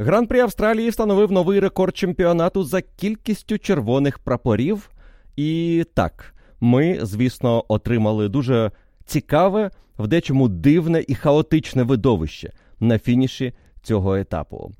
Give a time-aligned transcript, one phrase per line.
[0.00, 4.90] Гран-при Австралії встановив новий рекорд чемпіонату за кількістю червоних прапорів.
[5.36, 8.70] І так, ми, звісно, отримали дуже
[9.04, 14.72] цікаве, в дечому дивне і хаотичне видовище на фініші цього етапу.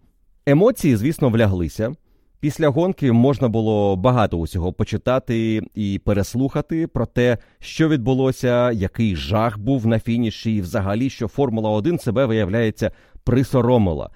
[0.46, 1.92] Емоції, звісно, вляглися.
[2.40, 9.58] Після гонки можна було багато усього почитати і переслухати про те, що відбулося, який жах
[9.58, 12.90] був на фініші, і взагалі, що Формула 1 себе виявляється
[13.24, 14.10] присоромила.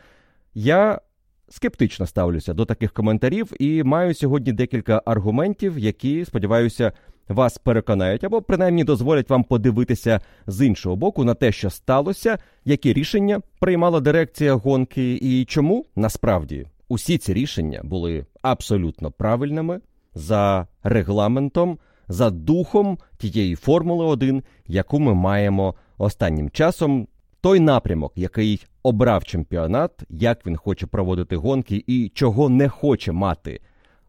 [0.54, 1.00] Я
[1.48, 6.92] скептично ставлюся до таких коментарів і маю сьогодні декілька аргументів, які, сподіваюся,
[7.28, 12.92] вас переконають або принаймні дозволять вам подивитися з іншого боку на те, що сталося, які
[12.92, 19.80] рішення приймала дирекція гонки, і чому насправді усі ці рішення були абсолютно правильними
[20.14, 27.08] за регламентом, за духом тієї Формули 1, яку ми маємо останнім часом.
[27.42, 33.60] Той напрямок, який обрав чемпіонат, як він хоче проводити гонки і чого не хоче мати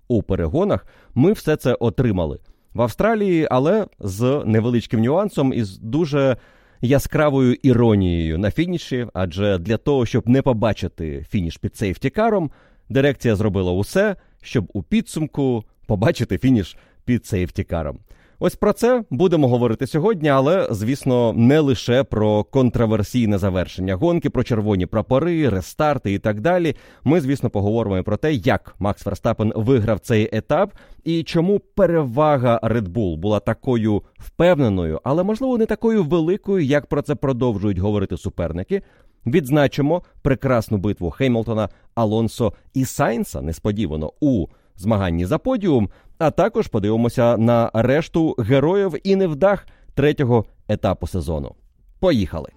[0.08, 2.40] у перегонах, ми все це отримали
[2.74, 6.38] в Австралії, але з невеличким нюансом і з дуже
[6.82, 9.08] яскравою іронією на фініші.
[9.14, 12.52] Адже для того, щоб не побачити фініш під сейфтікаром,
[12.90, 18.00] дирекція зробила усе, щоб у підсумку побачити фініш під сейфтікаром.
[18.46, 24.44] Ось про це будемо говорити сьогодні, але звісно, не лише про контроверсійне завершення гонки, про
[24.44, 26.76] червоні прапори, рестарти і так далі.
[27.04, 32.88] Ми, звісно, поговоримо про те, як Макс Верстапен виграв цей етап і чому перевага Red
[32.88, 38.82] Bull була такою впевненою, але можливо не такою великою, як про це продовжують говорити суперники.
[39.26, 45.90] Відзначимо прекрасну битву Хеймлтона, Алонсо і Сайнса несподівано у змаганні за подіум.
[46.18, 51.56] А також подивимося на решту героїв і невдах третього етапу сезону.
[52.00, 52.50] Поїхали!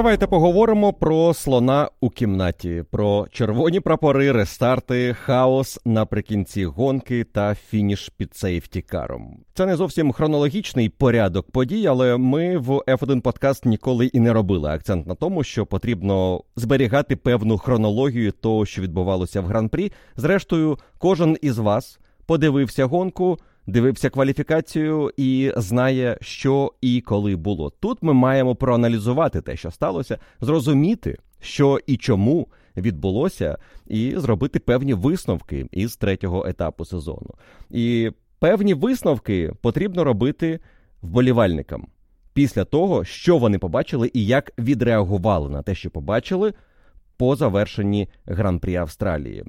[0.00, 8.08] Давайте поговоримо про слона у кімнаті, про червоні прапори, рестарти, хаос наприкінці гонки та фініш
[8.16, 9.44] під сейфтікаром.
[9.54, 14.70] Це не зовсім хронологічний порядок подій, але ми в F1 подкаст ніколи і не робили
[14.70, 19.92] акцент на тому, що потрібно зберігати певну хронологію того, що відбувалося в гран-прі.
[20.16, 23.38] Зрештою, кожен із вас подивився гонку
[23.70, 27.70] дивився кваліфікацію і знає, що і коли було.
[27.70, 34.94] Тут ми маємо проаналізувати те, що сталося, зрозуміти, що і чому відбулося, і зробити певні
[34.94, 37.30] висновки із третього етапу сезону.
[37.70, 40.60] І певні висновки потрібно робити
[41.02, 41.86] вболівальникам
[42.32, 46.54] після того, що вони побачили і як відреагували на те, що побачили
[47.16, 49.44] по завершенні гран-прі Австралії.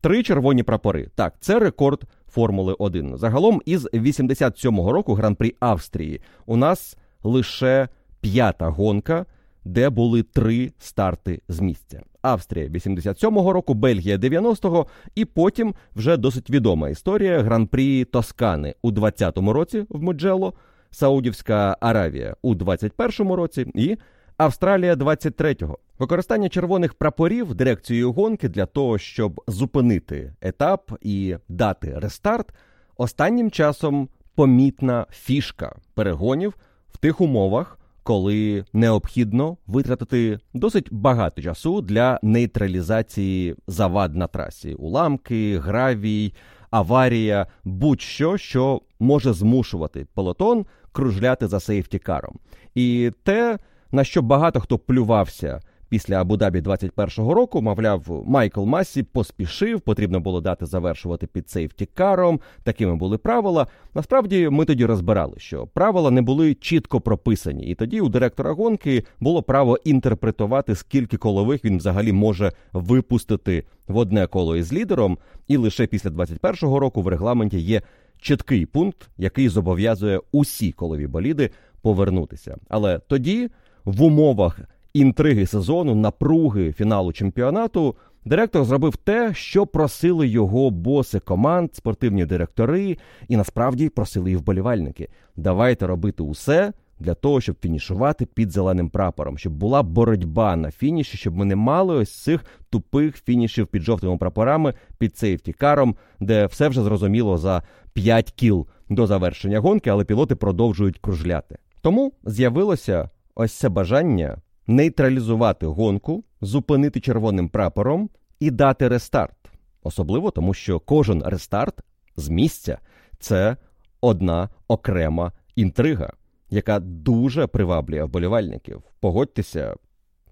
[0.00, 1.08] Три червоні прапори.
[1.14, 3.16] Так, це рекорд Формули 1.
[3.16, 7.88] Загалом із 87-го року гран-прі Австрії у нас лише
[8.20, 9.26] п'ята гонка,
[9.64, 12.02] де були три старти з місця.
[12.22, 19.52] Австрія 87-го року, Бельгія 90-го, і потім вже досить відома історія гран-прі Тоскани у 20-му
[19.52, 20.54] році в Муджело,
[20.90, 23.96] Саудівська Аравія у 21-му році і
[24.38, 25.78] Австралія 23-го.
[25.98, 32.54] Використання червоних прапорів дирекцією гонки для того, щоб зупинити етап і дати рестарт,
[32.96, 36.54] останнім часом помітна фішка перегонів
[36.92, 45.58] в тих умовах, коли необхідно витратити досить багато часу для нейтралізації завад на трасі: уламки,
[45.58, 46.34] гравій,
[46.70, 52.38] аварія, будь-що, що може змушувати пелотон кружляти за сейфтікаром.
[52.74, 53.58] І те,
[53.92, 60.40] на що багато хто плювався після Абу-Дабі 21-го року, мовляв, Майкл Масі поспішив, потрібно було
[60.40, 62.40] дати завершувати під сейфтікаром.
[62.62, 63.66] Такими були правила.
[63.94, 69.04] Насправді ми тоді розбирали, що правила не були чітко прописані, і тоді у директора гонки
[69.20, 75.18] було право інтерпретувати, скільки колових він взагалі може випустити в одне коло із лідером.
[75.48, 77.82] І лише після 21-го року в регламенті є
[78.20, 81.50] чіткий пункт, який зобов'язує усі колові боліди
[81.82, 82.56] повернутися.
[82.68, 83.50] Але тоді
[83.88, 84.60] в умовах
[84.94, 92.96] інтриги сезону, напруги фіналу чемпіонату, директор зробив те, що просили його боси команд, спортивні директори,
[93.28, 95.08] і насправді просили і вболівальники.
[95.36, 101.16] Давайте робити усе для того, щоб фінішувати під зеленим прапором, щоб була боротьба на фініші,
[101.16, 106.68] щоб ми не мали ось цих тупих фінішів під жовтими прапорами, під сейфтікаром, де все
[106.68, 107.62] вже зрозуміло за
[107.92, 111.58] 5 кіл до завершення гонки, але пілоти продовжують кружляти.
[111.82, 114.36] Тому з'явилося ось це бажання
[114.66, 119.36] нейтралізувати гонку, зупинити червоним прапором і дати рестарт.
[119.82, 121.80] Особливо тому, що кожен рестарт
[122.16, 122.78] з місця
[123.18, 123.56] це
[124.00, 126.12] одна окрема інтрига,
[126.50, 128.82] яка дуже приваблює вболівальників.
[129.00, 129.74] Погодьтеся,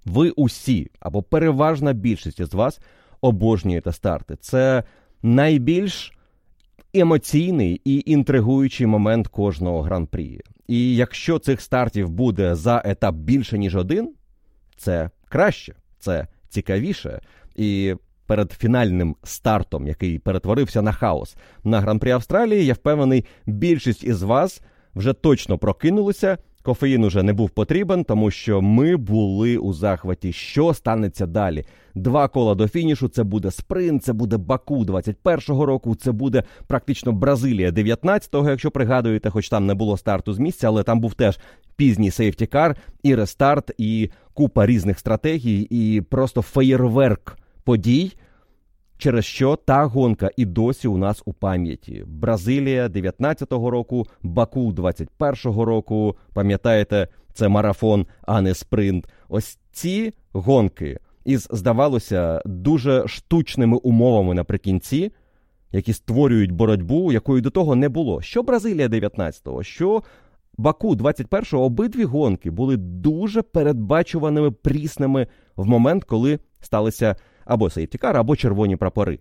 [0.05, 2.81] ви усі або переважна більшість з вас
[3.21, 4.37] обожнюєте старти.
[4.37, 4.85] Це
[5.23, 6.16] найбільш
[7.01, 10.41] емоційний і інтригуючий момент кожного гран-прі.
[10.69, 14.15] І якщо цих стартів буде за етап більше ніж один,
[14.77, 17.21] це краще, це цікавіше.
[17.57, 17.95] І
[18.27, 24.63] перед фінальним стартом, який перетворився на хаос на гран-прі Австралії, я впевнений, більшість із вас
[24.95, 26.39] вже точно прокинулися.
[26.67, 30.33] Кофеїн уже не був потрібен, тому що ми були у захваті.
[30.33, 31.65] Що станеться далі?
[31.95, 33.09] Два кола до фінішу.
[33.09, 35.95] Це буде спринт, це буде Баку 21-го року.
[35.95, 40.83] Це буде практично Бразилія 19-го, якщо пригадуєте, хоч там не було старту з місця, але
[40.83, 41.39] там був теж
[41.77, 48.13] пізній сейфтікар, і рестарт, і купа різних стратегій, і просто феєрверк подій.
[48.99, 52.05] Через що та гонка і досі у нас у пам'яті.
[52.07, 56.17] Бразилія 19-го року, Баку 21-го року.
[56.35, 59.09] Пам'ятаєте, це марафон, а не спринт.
[59.29, 65.13] Ось ці гонки із, здавалося, дуже штучними умовами наприкінці,
[65.73, 68.23] які створюють боротьбу, якої до того не було.
[68.23, 70.03] Що Бразилія 19-го, що
[70.59, 75.27] Баку 21-го, обидві гонки були дуже передбачуваними прісними
[75.57, 77.17] в момент, коли сталися
[77.47, 79.19] або сейфтікар, або червоні прапори.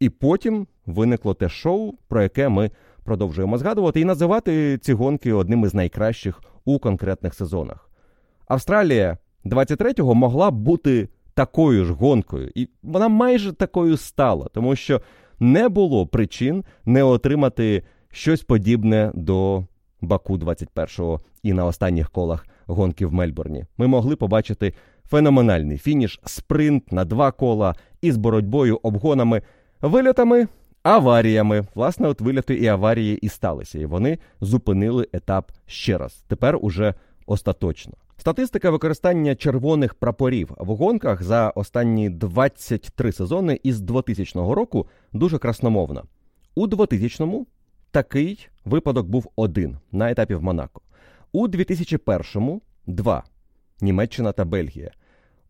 [0.00, 2.70] І потім виникло те шоу, про яке ми
[3.04, 7.90] продовжуємо згадувати, і називати ці гонки одним із найкращих у конкретних сезонах.
[8.48, 15.00] Австралія 23-го могла бути такою ж гонкою, і вона майже такою стала, тому що
[15.40, 19.64] не було причин не отримати щось подібне до
[20.00, 23.64] Баку 21-го і на останніх колах гонки в Мельбурні.
[23.78, 24.74] Ми могли побачити
[25.10, 29.42] феноменальний фініш, спринт на два кола із боротьбою, обгонами,
[29.80, 30.48] вильотами,
[30.82, 31.66] аваріями.
[31.74, 36.24] Власне, от вильоти і аварії і сталися, і вони зупинили етап ще раз.
[36.28, 36.94] Тепер уже
[37.26, 37.94] остаточно.
[38.16, 46.02] Статистика використання червоних прапорів в гонках за останні 23 сезони із 2000 року дуже красномовна.
[46.54, 47.46] У 2000-му
[47.90, 50.80] такий випадок був один на етапі в Монако.
[51.32, 53.24] У 2001-му два.
[53.80, 54.90] Німеччина та Бельгія.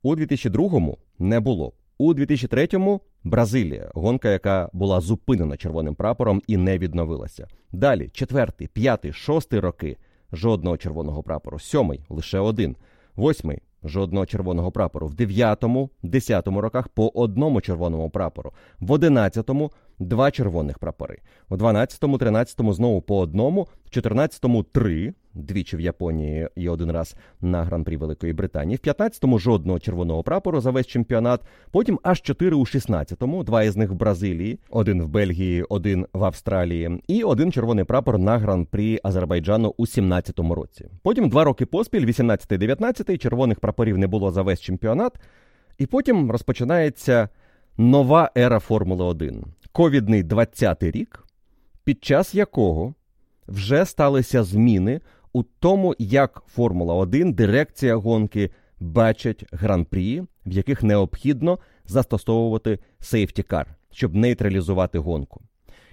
[0.03, 1.73] У 2002-му не було.
[1.99, 7.49] У 2003-му Бразилія, гонка, яка була зупинена червоним прапором і не відновилася.
[7.73, 9.97] Далі четвертий, п'ятий, шостий роки
[10.33, 11.59] жодного червоного прапору.
[11.59, 12.77] Сьомий лише один.
[13.17, 15.07] Восьмий жодного червоного прапору.
[15.07, 18.53] В дев'ятому, десятому роках по одному червоному прапору.
[18.81, 21.19] В одинадцятому два червоних прапори.
[21.49, 27.17] У дванадцятому, тринадцятому знову по одному, в чотирнадцятому три двічі в Японії і один раз
[27.41, 28.81] на гран-прі Великої Британії.
[28.83, 31.41] В 15-му жодного червоного прапору за весь чемпіонат.
[31.71, 36.25] Потім аж 4 у 16-му, два із них в Бразилії, один в Бельгії, один в
[36.25, 40.87] Австралії, і один червоний прапор на гран-прі Азербайджану у 17-му році.
[41.03, 45.13] Потім два роки поспіль, 18-19, червоних прапорів не було за весь чемпіонат.
[45.79, 47.29] І потім розпочинається
[47.77, 49.45] нова ера Формули 1.
[49.79, 51.27] Ковідний 20-й рік,
[51.85, 52.95] під час якого
[53.49, 55.01] вже сталися зміни
[55.33, 64.15] у тому, як Формула 1, дирекція гонки бачать гран-прі, в яких необхідно застосовувати сейфтікар, щоб
[64.15, 65.41] нейтралізувати гонку.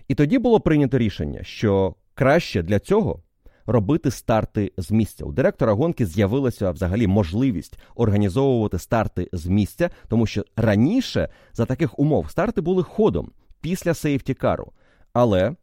[0.07, 3.23] І тоді було прийнято рішення, що краще для цього
[3.65, 5.25] робити старти з місця.
[5.25, 11.99] У директора гонки з'явилася взагалі можливість організовувати старти з місця, тому що раніше за таких
[11.99, 13.31] умов старти були ходом
[13.65, 14.71] після сейфтікару.
[15.13, 15.55] Але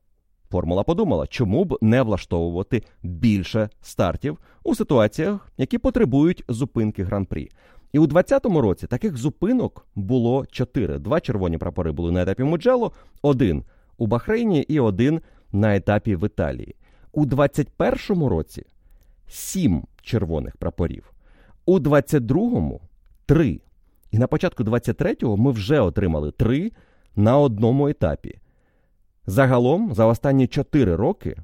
[0.51, 7.49] Формула подумала, чому б не влаштовувати більше стартів у ситуаціях, які потребують зупинки гран-прі.
[7.93, 10.99] І у 2020 році таких зупинок було чотири.
[10.99, 12.93] Два червоні прапори були на етапі Муджело,
[13.23, 13.65] один
[13.99, 15.21] у Бахрейні і один
[15.53, 16.77] на етапі в Італії.
[17.13, 18.67] У 2021 році
[19.29, 21.13] сім червоних прапорів,
[21.67, 22.79] у 2022
[23.27, 23.61] три.
[24.11, 26.73] І на початку 23-го ми вже отримали три
[27.16, 28.38] на одному етапі.
[29.26, 31.37] Загалом за останні 4 роки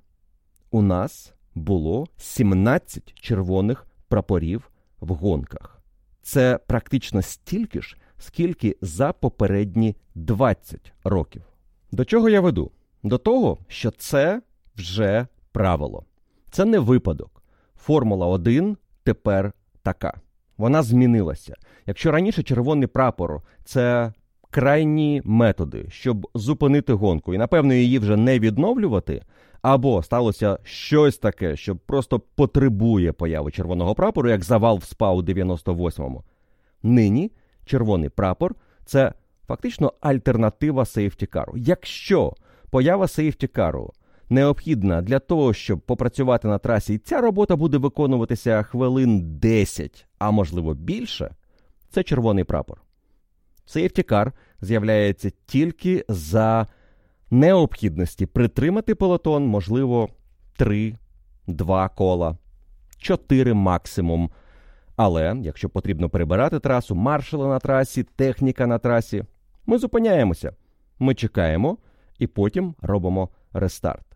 [0.70, 4.70] у нас було 17 червоних прапорів
[5.00, 5.82] в гонках.
[6.22, 11.42] Це практично стільки ж, скільки за попередні 20 років.
[11.92, 12.70] До чого я веду?
[13.02, 14.42] До того, що це
[14.76, 16.04] вже правило.
[16.50, 17.42] Це не випадок.
[17.76, 20.20] Формула 1 тепер така.
[20.56, 21.56] Вона змінилася.
[21.86, 24.12] Якщо раніше червоний прапор це
[24.50, 29.22] крайні методи, щоб зупинити гонку, і напевно її вже не відновлювати,
[29.62, 35.22] або сталося щось таке, що просто потребує появи червоного прапору, як завал в СПА у
[35.22, 36.24] 98-му.
[36.82, 37.32] Нині
[37.64, 39.12] червоний прапор це
[39.48, 41.52] фактично альтернатива сейфтікару.
[41.56, 42.34] Якщо
[42.70, 43.92] поява сейфтікару
[44.30, 50.30] необхідна для того, щоб попрацювати на трасі, і ця робота буде виконуватися хвилин 10, а
[50.30, 51.30] можливо більше,
[51.90, 52.82] це червоний прапор.
[53.68, 56.66] Сейфтікар з'являється тільки за
[57.30, 60.08] необхідності притримати пелотон, можливо,
[60.56, 60.94] 3,
[61.46, 62.36] 2 кола,
[62.98, 64.30] 4 максимум.
[64.96, 69.24] Але якщо потрібно перебирати трасу, маршали на трасі, техніка на трасі,
[69.66, 70.52] ми зупиняємося,
[70.98, 71.78] ми чекаємо
[72.18, 74.06] і потім робимо рестарт.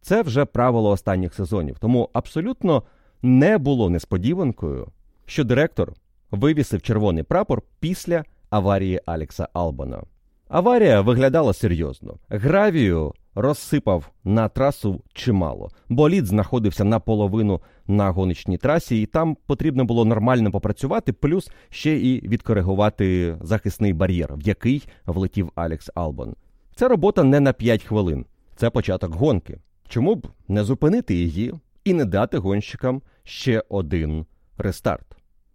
[0.00, 2.82] Це вже правило останніх сезонів, тому абсолютно
[3.22, 4.88] не було несподіванкою,
[5.26, 5.92] що директор
[6.30, 8.24] вивісив червоний прапор після
[8.56, 10.02] аварії Алекса Албана.
[10.48, 12.14] Аварія виглядала серйозно.
[12.28, 15.70] Гравію розсипав на трасу чимало.
[15.88, 22.28] Болід знаходився наполовину на гоночній трасі, і там потрібно було нормально попрацювати, плюс ще і
[22.28, 26.34] відкоригувати захисний бар'єр, в який влетів Алекс Албан.
[26.74, 29.58] Це робота не на 5 хвилин, це початок гонки.
[29.88, 34.26] Чому б не зупинити її і не дати гонщикам ще один
[34.58, 35.06] рестарт?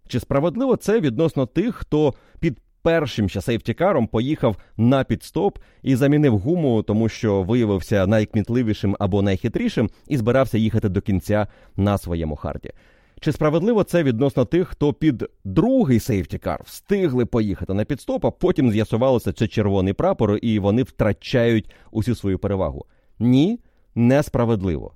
[0.08, 6.38] Чи справедливо це відносно тих, хто під першим ще сейфтікаром поїхав на підстоп і замінив
[6.38, 11.48] гуму, тому що виявився найкмітливішим або найхитрішим і збирався їхати до кінця
[11.78, 12.72] на своєму харді?
[13.20, 18.72] Чи справедливо це відносно тих, хто під другий сейфтікар встигли поїхати на підстоп, а потім
[18.72, 22.86] з'ясувалося, це червоний прапор, і вони втрачають усю свою перевагу?
[23.20, 23.60] Ні
[23.96, 24.94] несправедливо.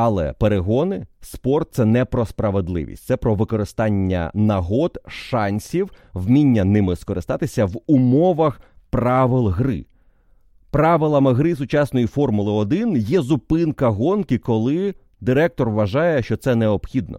[0.00, 7.64] Але перегони, спорт це не про справедливість, це про використання нагод, шансів, вміння ними скористатися
[7.64, 9.86] в умовах правил гри.
[10.70, 17.18] Правилами гри сучасної Формули 1 є зупинка гонки, коли директор вважає, що це необхідно.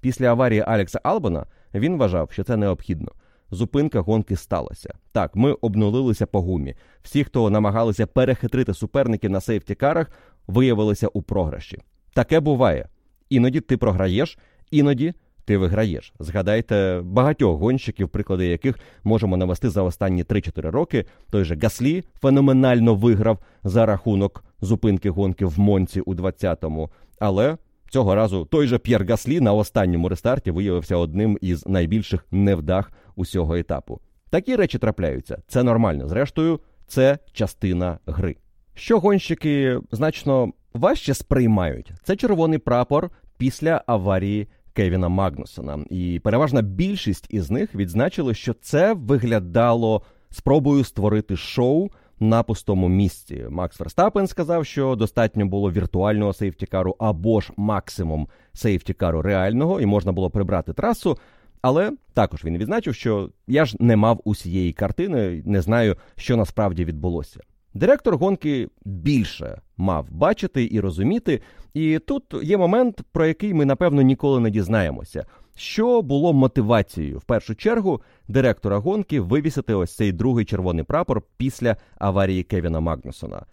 [0.00, 3.12] Після аварії Алекса Албана він вважав, що це необхідно.
[3.50, 4.94] Зупинка гонки сталася.
[5.12, 6.74] Так, ми обнулилися по гумі.
[7.02, 10.10] Всі, хто намагалися перехитрити суперників на сейфтікарах,
[10.46, 11.78] виявилися у програші.
[12.14, 12.88] Таке буває.
[13.28, 14.38] Іноді ти програєш,
[14.70, 15.14] іноді
[15.44, 16.12] ти виграєш.
[16.18, 21.04] Згадайте багатьох гонщиків, приклади яких можемо навести за останні 3-4 роки.
[21.30, 26.90] Той же Гаслі феноменально виграв за рахунок зупинки гонки в Монці у 20-му.
[27.18, 27.56] Але
[27.90, 33.56] цього разу той же П'єр Гаслі на останньому рестарті виявився одним із найбільших невдах усього
[33.56, 34.00] етапу.
[34.30, 35.42] Такі речі трапляються.
[35.46, 36.08] Це нормально.
[36.08, 38.36] Зрештою, це частина гри.
[38.74, 45.78] Що гонщики значно важче сприймають, це червоний прапор після аварії Кевіна Магнусона.
[45.90, 51.88] І переважна більшість із них відзначили, що це виглядало спробою створити шоу
[52.20, 53.46] на пустому місці.
[53.50, 60.12] Макс Верстапен сказав, що достатньо було віртуального сейфтікару або ж максимум сейфтікару реального, і можна
[60.12, 61.18] було прибрати трасу.
[61.62, 66.84] Але також він відзначив, що я ж не мав усієї картини, не знаю, що насправді
[66.84, 67.40] відбулося.
[67.74, 71.42] Директор гонки більше мав бачити і розуміти,
[71.74, 75.26] і тут є момент, про який ми напевно ніколи не дізнаємося.
[75.54, 77.18] Що було мотивацією?
[77.18, 83.46] В першу чергу директора гонки вивісити ось цей другий червоний прапор після аварії Кевіна Магнусона,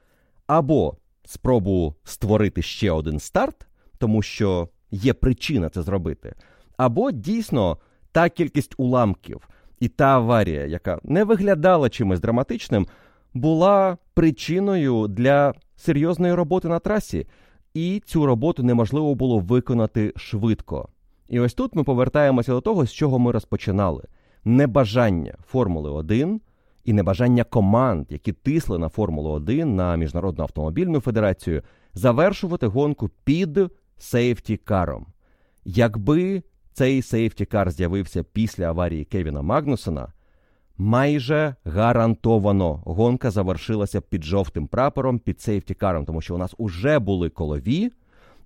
[0.48, 6.36] або спробу створити ще один старт, тому що є причина це зробити,
[6.78, 7.78] або дійсно
[8.12, 12.88] та кількість уламків і та аварія, яка не виглядала чимось драматичним
[13.34, 17.28] була причиною для серйозної роботи на трасі,
[17.74, 20.90] і цю роботу неможливо було виконати швидко.
[21.30, 24.04] І ось тут ми повертаємося до того, з чого ми розпочинали:
[24.46, 26.42] небажання Формули 1
[26.86, 31.62] і небажання команд, які тисли на Формулу 1 на Міжнародну автомобільну федерацію,
[31.94, 33.60] завершувати гонку під
[33.98, 35.06] сейфті-каром.
[35.66, 36.44] Якби
[36.74, 40.14] цей сейфті-кар з'явився після аварії Кевіна Магнусона,
[40.78, 47.30] майже гарантовано гонка завершилася під жовтим прапором, під сейфтікаром, тому що у нас уже були
[47.30, 47.92] колові,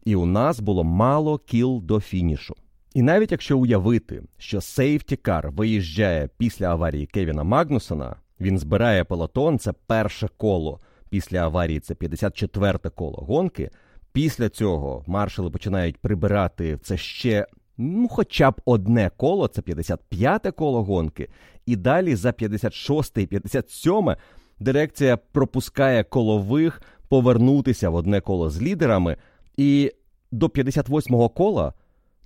[0.06, 2.56] і у нас було мало кіл до фінішу.
[2.94, 9.74] І навіть якщо уявити, що сейфтікар виїжджає після аварії Кевіна Магнусона, він збирає пелотон, це
[9.88, 10.80] перше коло.
[11.10, 13.70] Після аварії це 54-те коло гонки.
[14.14, 17.48] Після цього маршали починають прибирати це ще
[17.82, 21.30] ну, хоча б одне коло, це 55-те коло гонки.
[21.66, 24.16] І далі за 56 і 57
[24.60, 29.18] дирекція пропускає колових повернутися в одне коло з лідерами.
[29.58, 29.92] І
[30.32, 31.74] до 58-го кола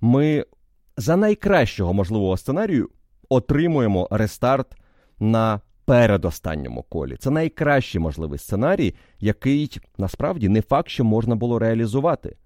[0.00, 0.44] ми
[0.96, 2.88] за найкращого можливого сценарію
[3.28, 4.76] отримуємо рестарт
[5.18, 7.16] на передостанньому колі.
[7.16, 12.36] Це найкращий можливий сценарій, який насправді не факт, що можна було реалізувати.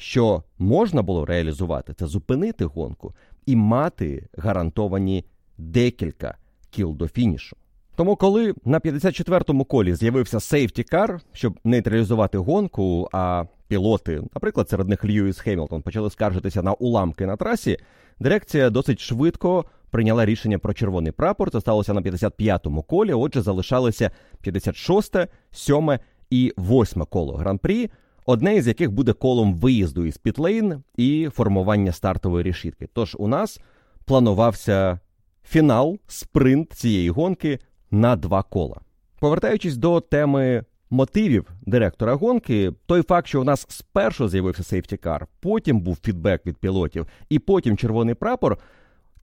[0.00, 3.14] Що можна було реалізувати, це зупинити гонку
[3.46, 5.24] і мати гарантовані
[5.58, 6.36] декілька
[6.70, 7.56] кіл до фінішу.
[7.96, 15.04] Тому, коли на 54-му колі з'явився сейфті-кар, щоб нейтралізувати гонку, а пілоти, наприклад, серед них
[15.04, 17.78] Льюіс Хемілтон, почали скаржитися на уламки на трасі,
[18.20, 21.50] дирекція досить швидко прийняла рішення про червоний прапор.
[21.50, 23.12] Це сталося на 55-му колі.
[23.12, 25.16] Отже, залишалися 56,
[25.50, 25.98] 7
[26.30, 27.90] і 8 коло гран-прі,
[28.28, 32.88] одне із яких буде колом виїзду із Пітлейн і формування стартової решітки.
[32.92, 33.60] Тож у нас
[34.04, 35.00] планувався
[35.44, 37.58] фінал, спринт цієї гонки
[37.90, 38.80] на два кола.
[39.20, 45.80] Повертаючись до теми мотивів директора гонки, той факт, що у нас спершу з'явився сейфтікар, потім
[45.80, 48.58] був фідбек від пілотів, і потім червоний прапор.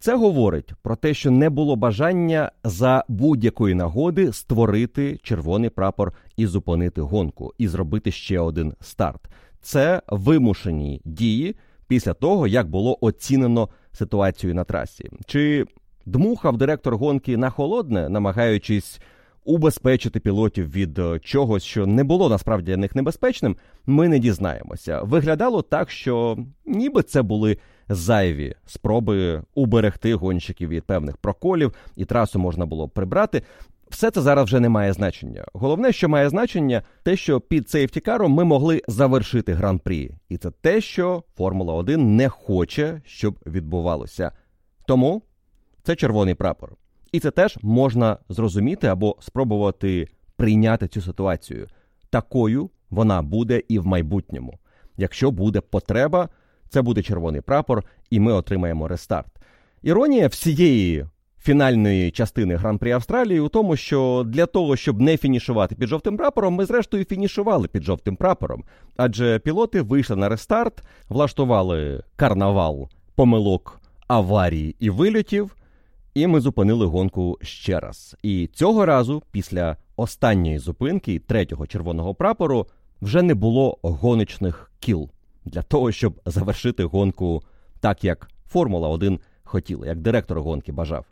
[0.06, 6.46] Це говорить про те, що не було бажання за будь-якої нагоди створити червоний прапор і
[6.46, 9.22] зупинити гонку, і зробити ще один старт.
[9.62, 11.56] Це вимушені дії
[11.88, 15.10] після того, як було оцінено ситуацію на трасі.
[15.26, 15.66] Чи
[16.06, 19.00] дмухав директор гонки на холодне, намагаючись
[19.46, 25.02] убезпечити пілотів від е, чогось, що не було насправді для них небезпечним, ми не дізнаємося.
[25.02, 27.58] Виглядало так, що ніби це були
[27.90, 33.42] зайві спроби уберегти гонщиків від певних проколів, і трасу можна було прибрати.
[33.90, 35.46] Все це зараз вже не має значення.
[35.54, 40.82] Головне, що має значення, те, що під сейфтікаром ми могли завершити гран-прі, і це те,
[40.82, 44.32] що Формула 1 не хоче, щоб відбувалося.
[44.88, 45.22] Тому
[45.84, 46.76] це червоний прапор.
[47.12, 51.68] І це теж можна зрозуміти або спробувати прийняти цю ситуацію.
[52.10, 54.60] Такою вона буде і в майбутньому.
[54.98, 56.30] Якщо буде потреба,
[56.70, 59.28] це буде червоний прапор, і ми отримаємо рестарт.
[59.84, 61.06] Іронія всієї
[61.46, 66.54] фінальної частини Гран-прі Австралії у тому, що для того, щоб не фінішувати під жовтим прапором,
[66.54, 68.64] ми зрештою фінішували під жовтим прапором.
[68.98, 75.56] Адже пілоти вийшли на рестарт, влаштували карнавал помилок аварій і вильотів.
[76.14, 78.16] І ми зупинили гонку ще раз.
[78.24, 82.68] І цього разу, після останньої зупинки третього червоного прапору,
[83.02, 85.10] вже не було гоночних кіл
[85.46, 87.44] для того, щоб завершити гонку
[87.80, 91.06] так, як Формула 1 хотіла, як директор гонки бажав.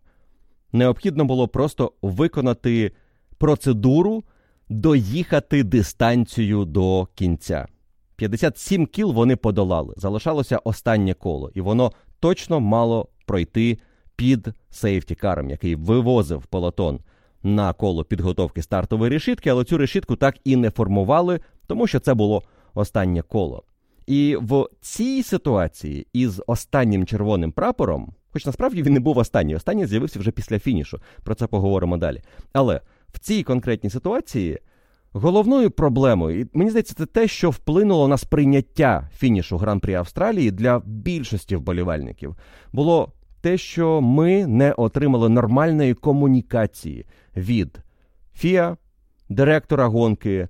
[0.74, 2.92] Необхідно було просто виконати
[3.38, 4.24] процедуру,
[4.70, 7.68] доїхати дистанцію до кінця.
[8.16, 9.94] 57 кіл вони подолали.
[9.98, 13.80] Залишалося останнє коло, і воно точно мало пройти
[14.16, 17.00] під сейфтікаром, який вивозив полотон
[17.44, 22.14] на коло підготовки стартової решітки, але цю решітку так і не формували, тому що це
[22.14, 22.44] було
[22.74, 23.64] останнє коло.
[24.08, 29.86] І в цій ситуації із останнім червоним прапором, хоч насправді він не був останній, останній
[29.86, 31.00] з'явився вже після фінішу.
[31.24, 32.22] Про це поговоримо далі.
[32.54, 32.82] Але
[33.14, 34.60] в цій конкретній ситуації
[35.14, 40.82] головною проблемою, і мені здається, це те, що вплинуло на сприйняття фінішу Гран-прі Австралії для
[40.86, 42.36] більшості вболівальників,
[42.74, 43.12] було
[43.42, 47.06] те, що ми не отримали нормальної комунікації
[47.38, 47.80] від
[48.34, 48.78] ФІА,
[49.30, 50.48] директора гонки.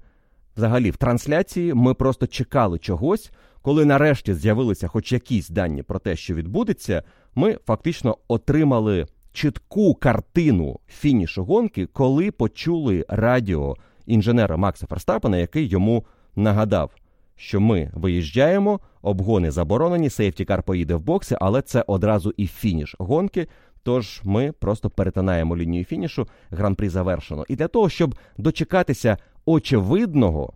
[0.57, 3.31] Взагалі, в трансляції ми просто чекали чогось.
[3.61, 7.03] Коли нарешті з'явилися хоч якісь дані про те, що відбудеться,
[7.35, 16.05] ми фактично отримали чітку картину фінішу гонки, коли почули радіо інженера Макса Ферстапена, який йому
[16.35, 16.91] нагадав,
[17.35, 23.47] що ми виїжджаємо, обгони заборонені, сейфтікар поїде в бокси, але це одразу і фініш гонки.
[23.83, 27.45] Тож ми просто перетинаємо лінію фінішу, гран-прі завершено.
[27.47, 30.53] І для того, щоб дочекатися очевидного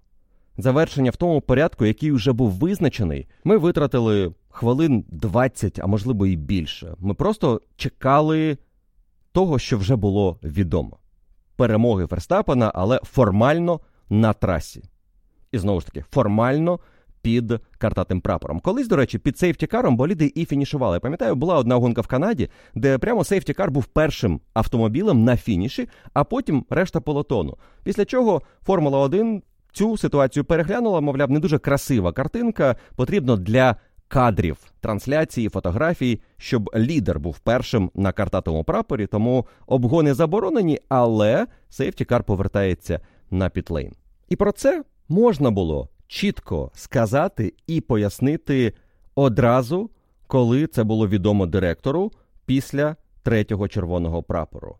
[0.57, 6.35] завершення в тому порядку, який вже був визначений, ми витратили хвилин 20, а можливо і
[6.35, 6.95] більше.
[6.99, 8.57] Ми просто чекали
[9.31, 10.97] того, що вже було відомо.
[11.55, 14.83] Перемоги Ферстапена, але формально на трасі.
[15.51, 16.79] І знову ж таки, формально
[17.27, 18.59] під картатим прапором.
[18.59, 20.99] Колись, до речі, під сейфтікаром боліди і фінішували.
[20.99, 26.23] Пам'ятаю, була одна гонка в Канаді, де прямо сейфтікар був першим автомобілем на фініші, а
[26.23, 27.57] потім решта полотону.
[27.83, 32.75] Після чого Формула 1 цю ситуацію переглянула, мовляв, не дуже красива картинка.
[32.95, 33.75] Потрібно для
[34.07, 39.07] кадрів трансляції, фотографій, щоб лідер був першим на картатому прапорі.
[39.07, 42.99] Тому обгони заборонені, але сейфтікар повертається
[43.31, 43.91] на пітлейн.
[44.29, 48.73] І про це можна було чітко сказати і пояснити
[49.15, 49.89] одразу,
[50.27, 52.11] коли це було відомо директору
[52.45, 54.75] після третього червоного прапору.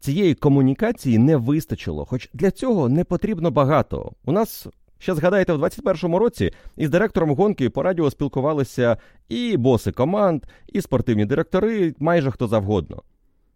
[0.00, 4.12] Цієї комунікації не вистачило, хоч для цього не потрібно багато.
[4.24, 8.96] У нас Ще згадайте, в 21-му році із директором гонки по радіо спілкувалися
[9.28, 13.02] і боси команд, і спортивні директори, майже хто завгодно.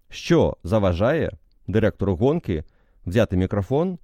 [0.09, 1.31] Що заважає
[1.67, 2.65] директору гонки
[3.07, 3.99] взяти мікрофон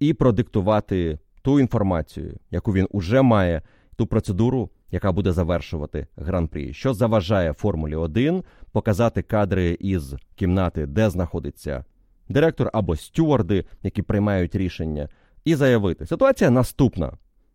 [0.00, 3.62] і продиктувати ту інформацію, яку він уже має,
[3.96, 6.72] ту процедуру, яка буде завершувати гран-прі?
[6.72, 11.84] Що заважає Формулі 1 показати кадри із кімнати, де знаходиться
[12.28, 15.08] директор або стюарди, які приймають рішення,
[15.44, 17.12] і заявити: ситуація наступна.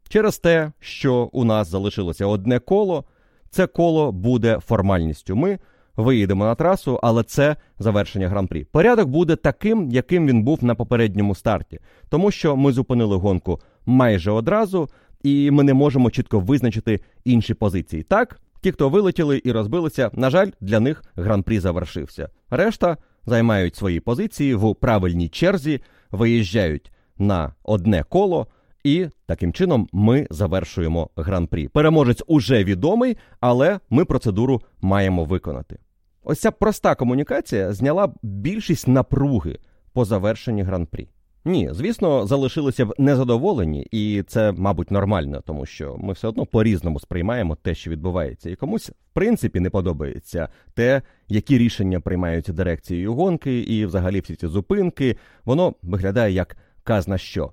[0.10, 3.06] Через те, що у нас залишилося одне коло,
[3.50, 5.36] це коло буде формальністю.
[5.36, 5.60] Ми
[5.96, 8.64] виїдемо на трасу, але це завершення гран-прі.
[8.64, 14.32] Порядок буде таким, яким він був на попередньому старті, тому що ми зупинили гонку майже
[14.32, 14.90] одразу,
[15.24, 18.04] і ми не можемо чітко визначити інші позиції.
[18.04, 22.30] Так, ті, хто вилетіли і розбилися, на жаль, для них гран-прі завершився.
[22.50, 28.48] Решта займають свої позиції в правильній черзі, виїжджають на одне коло.
[28.84, 31.68] І таким чином ми завершуємо гран-прі.
[31.68, 35.80] Переможець уже відомий, але ми процедуру маємо виконати.
[36.24, 39.60] Ось ця проста комунікація зняла більшість напруги
[39.94, 41.10] по завершенні гран-прі.
[41.48, 47.00] Ні, звісно, залишилися б незадоволені, і це, мабуть, нормально, тому що ми все одно по-різному
[47.00, 53.14] сприймаємо те, що відбувається, і комусь, в принципі, не подобається те, які рішення приймаються дирекцією
[53.14, 57.52] гонки, і взагалі всі ці зупинки, воно виглядає як казна що.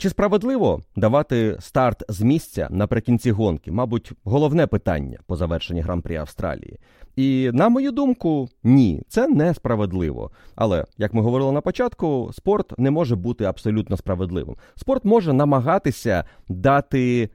[0.00, 3.72] Чи справедливо давати старт з місця наприкінці гонки?
[3.72, 6.78] Мабуть, головне питання по завершенні гран-прі Австралії.
[7.16, 10.30] І на мою думку, ні, це несправедливо.
[10.54, 14.56] Але як ми говорили на початку, спорт не може бути абсолютно справедливим.
[14.74, 17.30] Спорт може намагатися дати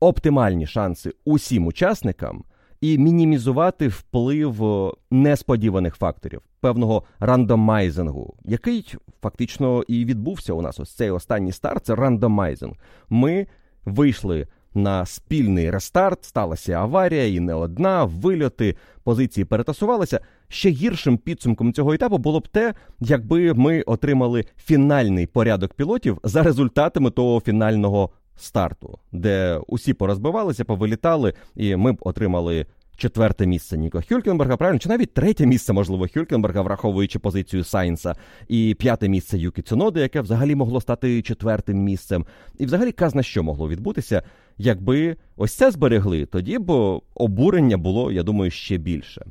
[0.00, 2.44] оптимальні шанси усім учасникам
[2.82, 4.64] і мінімізувати вплив
[5.10, 10.80] несподіваних факторів, певного рандомайзингу, який фактично і відбувся у нас.
[10.80, 12.74] Ось цей останній старт це рандомайзинг.
[13.10, 13.46] Ми
[13.84, 20.20] вийшли на спільний рестарт, сталася аварія, і не одна, вильоти, позиції перетасувалися.
[20.48, 26.42] Ще гіршим підсумком цього етапу було б те, якби ми отримали фінальний порядок пілотів за
[26.42, 32.66] результатами того фінального старту, де усі порозбивалися, повилітали, і ми б отримали.
[32.96, 38.14] Четверте місце Ніко Хюлькенберга, правильно, чи навіть третє місце, можливо, Хюлькенберга, враховуючи позицію Сайнса,
[38.48, 42.26] і п'яте місце Юкі Цуноди, яке взагалі могло стати четвертим місцем.
[42.58, 44.22] І взагалі казна що могло відбутися,
[44.58, 49.26] якби ось це зберегли, тоді б обурення було, я думаю, ще більше.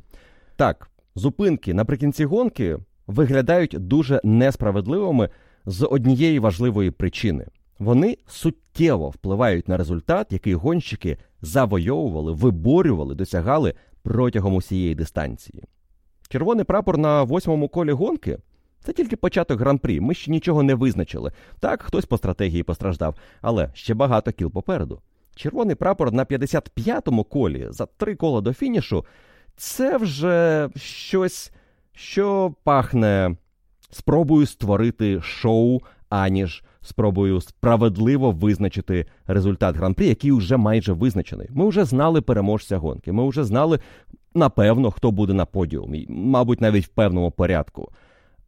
[0.56, 5.30] Так, зупинки наприкінці гонки виглядають дуже несправедливими
[5.66, 7.46] з однієї важливої причини.
[7.82, 15.64] Вони суттєво впливають на результат, який гонщики завойовували, виборювали, досягали протягом усієї дистанції.
[16.30, 18.38] Червоний прапор на восьмому колі гонки
[18.84, 20.00] це тільки початок гран-прі.
[20.00, 21.32] Ми ще нічого не визначили.
[21.60, 25.02] Так, хтось по стратегії постраждав, але ще багато кіл попереду.
[25.36, 29.06] Червоний прапор на 55-му колі за три кола до фінішу
[29.56, 31.52] це вже щось,
[31.94, 33.38] що пахне
[33.92, 41.48] спробою створити шоу, аніж спробою справедливо визначити результат гран-прі, який вже майже визначений.
[41.52, 43.12] Ми вже знали переможця гонки.
[43.12, 43.80] Ми вже знали,
[44.34, 47.92] напевно, хто буде на подіумі, мабуть, навіть в певному порядку.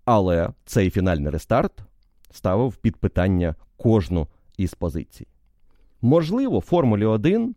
[0.06, 1.74] Але цей фінальний рестарт
[2.32, 5.28] ставив під питання кожну із позицій.
[6.02, 7.56] Можливо, Формулі 1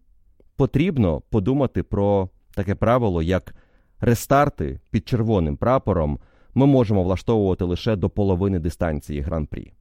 [0.57, 3.55] потрібно подумати про таке правило, як
[4.01, 6.19] рестарти під червоним прапором
[6.55, 9.73] ми можемо влаштовувати лише до половини дистанції гран-прі.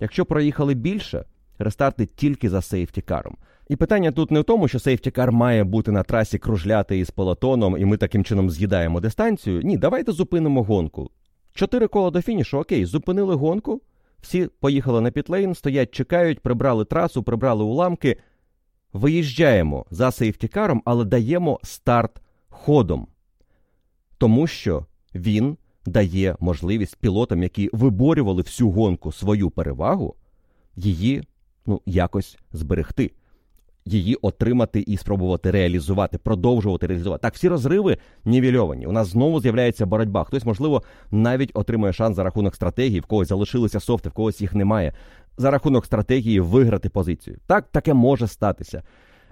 [0.00, 1.24] Якщо проїхали більше,
[1.58, 3.36] рестарти тільки за сейфтікаром.
[3.68, 7.78] І питання тут не в тому, що сейфтікар має бути на трасі кружляти із пелотоном,
[7.78, 9.62] і ми таким чином з'їдаємо дистанцію.
[9.62, 11.10] Ні, давайте зупинимо гонку.
[11.54, 13.80] Чотири кола до фінішу, окей, зупинили гонку.
[14.20, 18.16] Всі поїхали на пітлейн, стоять, чекають, прибрали трасу, прибрали уламки.
[18.92, 23.06] Виїжджаємо за сейфтікаром, але даємо старт ходом.
[24.18, 30.14] Тому що він дає можливість пілотам, які виборювали всю гонку свою перевагу,
[30.76, 31.22] її
[31.66, 33.10] ну, якось зберегти,
[33.84, 37.22] її отримати і спробувати реалізувати, продовжувати реалізувати.
[37.22, 38.86] Так, всі розриви нівельовані.
[38.86, 40.24] У нас знову з'являється боротьба.
[40.24, 44.54] Хтось, можливо, навіть отримує шанс за рахунок стратегії, в когось залишилися софти, в когось їх
[44.54, 44.92] немає.
[45.36, 47.38] За рахунок стратегії виграти позицію.
[47.46, 48.82] Так, таке може статися.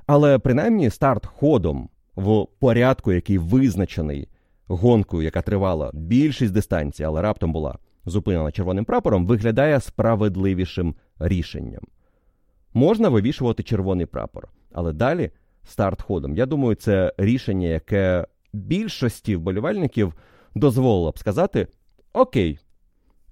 [0.06, 4.28] Але принаймні старт ходом в порядку, який визначений
[4.76, 11.82] гонкою, яка тривала більшість дистанції, але раптом була зупинена червоним прапором, виглядає справедливішим рішенням.
[12.74, 15.30] Можна вивішувати червоний прапор, але далі
[15.64, 16.37] старт ходом.
[16.37, 20.14] Я думаю, це рішення, яке більшості вболівальників
[20.54, 21.66] дозволило б сказати:
[22.12, 22.58] Окей,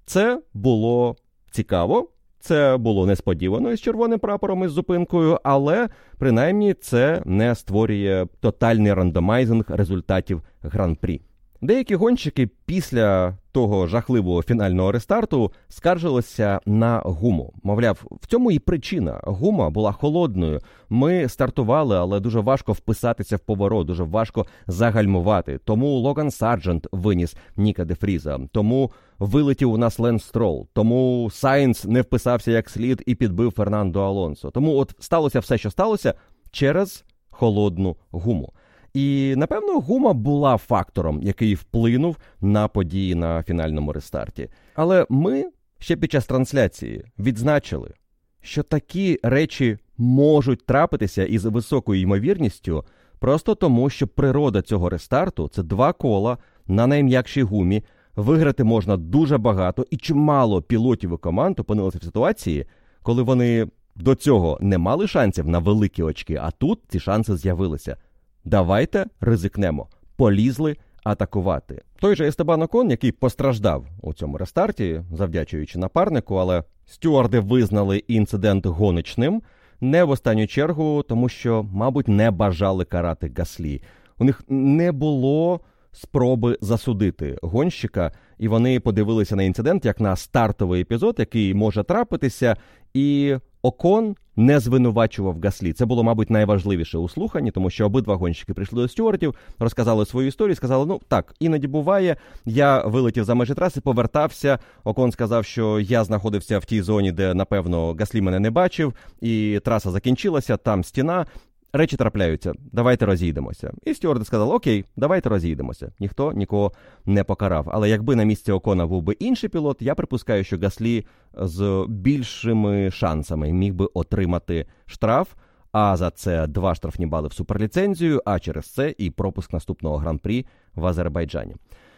[0.05, 1.15] це було
[1.51, 8.93] цікаво, Це було несподівано із червоним прапором із зупинкою, але принаймні це не створює тотальний
[8.93, 11.21] рандомайзинг результатів гран-прі.
[11.63, 17.53] Деякі гонщики після того жахливого фінального рестарту скаржилися на гуму.
[17.63, 19.19] Мовляв, в цьому і причина.
[19.23, 20.59] Гума була холодною.
[20.89, 25.59] Ми стартували, але дуже важко вписатися в поворот, дуже важко загальмувати.
[25.65, 28.39] Тому Логан Сарджент виніс Ніка де Вріза.
[28.51, 30.67] Тому вилетів у нас Ленс Строл.
[30.73, 34.51] Тому Сайнс не вписався як слід і підбив Фернандо Алонсо.
[34.51, 36.13] Тому от сталося все, що сталося
[36.51, 38.53] через холодну гуму.
[38.93, 44.49] І напевно гума була фактором, який вплинув на події на фінальному рестарті.
[44.75, 45.45] Але ми
[45.79, 47.93] ще під час трансляції відзначили,
[48.41, 52.85] що такі речі можуть трапитися із високою ймовірністю,
[53.19, 57.83] просто тому, що природа цього рестарту це два кола на найм'якшій гумі.
[58.15, 62.65] Виграти можна дуже багато, і чимало пілотів і команд опинилися в ситуації,
[63.01, 67.97] коли вони до цього не мали шансів на великі очки, а тут ці шанси з'явилися.
[68.45, 69.87] Давайте ризикнемо.
[70.15, 71.81] Полізли атакувати.
[71.99, 78.65] Той же Естебан Окон, який постраждав у цьому рестарті, завдячуючи напарнику, але стюарди визнали інцидент
[78.65, 79.41] гоночним
[79.81, 83.81] не в останню чергу, тому що, мабуть, не бажали карати гаслі.
[84.17, 85.59] У них не було
[85.91, 92.55] спроби засудити гонщика, і вони подивилися на інцидент як на стартовий епізод, який може трапитися,
[92.93, 95.73] і Окон не звинувачував Гаслі.
[95.73, 100.27] Це було, мабуть, найважливіше у слуханні, тому що обидва гонщики прийшли до стюартів, розказали свою
[100.27, 102.15] історію, сказали: ну так, іноді буває.
[102.45, 104.59] Я вилетів за межі траси, повертався.
[104.83, 109.59] Окон сказав, що я знаходився в тій зоні, де напевно Гаслі мене не бачив, і
[109.63, 110.57] траса закінчилася.
[110.57, 111.25] Там стіна.
[111.73, 113.71] Речі трапляються, давайте розійдемося.
[113.85, 115.91] І стюарди сказали, окей, давайте розійдемося.
[115.99, 116.71] Ніхто нікого
[117.05, 117.69] не покарав.
[117.71, 122.91] Але якби на місці Окона був би інший пілот, я припускаю, що Гаслі з більшими
[122.91, 125.33] шансами міг би отримати штраф.
[125.71, 130.45] А за це два штрафні бали в суперліцензію, а через це і пропуск наступного гран-прі
[130.75, 131.55] в Азербайджані.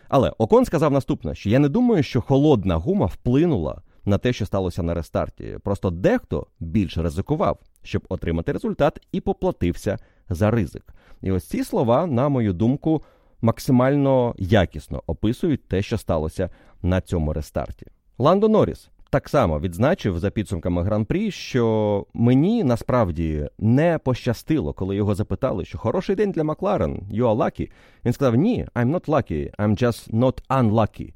[0.09, 4.45] Але Окон сказав наступне: що я не думаю, що холодна гума вплинула на те, що
[4.45, 5.57] сталося на рестарті.
[5.63, 9.97] Просто дехто більше ризикував, щоб отримати результат, і поплатився
[10.29, 10.93] за ризик.
[11.21, 13.03] І ось ці слова, на мою думку,
[13.41, 16.49] максимально якісно описують те, що сталося
[16.81, 17.85] на цьому рестарті.
[18.17, 25.15] Ландо Норріс так само відзначив за підсумками гран-прі, що мені насправді не пощастило, коли його
[25.15, 27.71] запитали, що хороший день для Макларен, you are lucky.
[28.05, 31.13] Він сказав: Ні, I'm not lucky, I'm just not unlucky.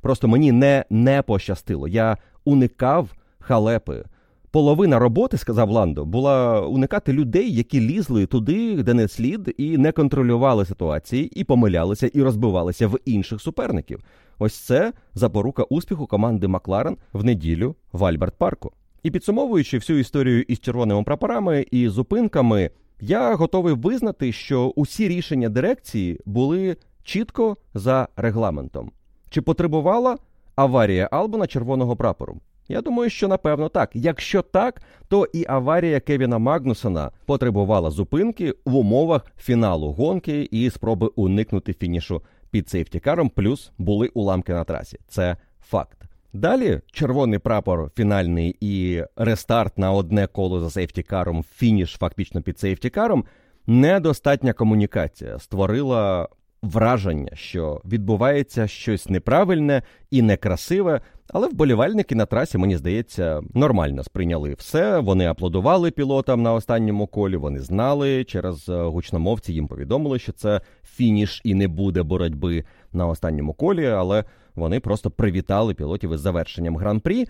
[0.00, 1.88] Просто мені не не пощастило.
[1.88, 3.08] Я уникав
[3.38, 4.04] халепи.
[4.52, 9.92] Половина роботи, сказав Ландо, була уникати людей, які лізли туди, де не слід, і не
[9.92, 14.00] контролювали ситуації, і помилялися, і розбивалися в інших суперників.
[14.38, 18.72] Ось це запорука успіху команди Макларен в неділю в Альберт Парку.
[19.02, 25.48] І підсумовуючи всю історію із червоними прапорами і зупинками, я готовий визнати, що усі рішення
[25.48, 28.90] дирекції були чітко за регламентом.
[29.30, 30.16] Чи потребувала
[30.56, 32.40] аварія Албана червоного прапору?
[32.68, 33.90] Я думаю, що напевно так.
[33.94, 41.06] Якщо так, то і аварія Кевіна Магнусона потребувала зупинки в умовах фіналу гонки і спроби
[41.06, 44.98] уникнути фінішу під сейфтікаром, плюс були уламки на трасі.
[45.08, 45.98] Це факт.
[46.32, 53.24] Далі червоний прапор фінальний і рестарт на одне коло за сейфтікаром, фініш фактично під сейфтікаром.
[53.66, 56.28] Недостатня комунікація створила
[56.62, 64.54] враження, що відбувається щось неправильне і некрасиве, але вболівальники на трасі, мені здається, нормально сприйняли
[64.54, 64.98] все.
[64.98, 67.36] Вони аплодували пілотам на останньому колі.
[67.36, 69.52] Вони знали через е, гучномовці.
[69.52, 75.10] Їм повідомили, що це фініш і не буде боротьби на останньому колі, але вони просто
[75.10, 77.26] привітали пілотів із завершенням гран-прі.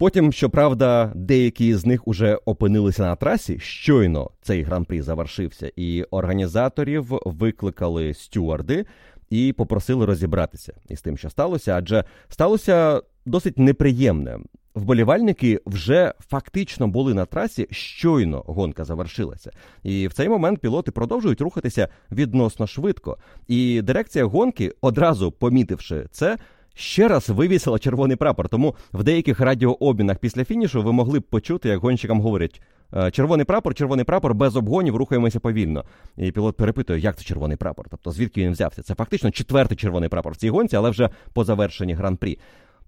[0.00, 3.58] Потім, щоправда, деякі з них уже опинилися на трасі.
[3.58, 8.86] Щойно цей гран-прі завершився, і організаторів викликали стюарди
[9.30, 14.38] і попросили розібратися із тим, що сталося, адже сталося досить неприємне.
[14.74, 19.50] Вболівальники вже фактично були на трасі, щойно гонка завершилася,
[19.82, 23.18] і в цей момент пілоти продовжують рухатися відносно швидко.
[23.48, 26.36] І дирекція гонки, одразу помітивши це,
[26.74, 28.48] ще раз вивісила червоний прапор.
[28.48, 32.62] Тому в деяких радіообмінах після фінішу ви могли б почути, як гонщикам говорять.
[32.96, 35.84] «Е, червоний прапор, червоний прапор без обгонів, рухаємося повільно.
[36.16, 37.86] І пілот перепитує, як це червоний прапор.
[37.90, 38.82] Тобто звідки він взявся?
[38.82, 42.38] Це фактично четвертий червоний прапор в цій гонці, але вже по завершенні гран-прі.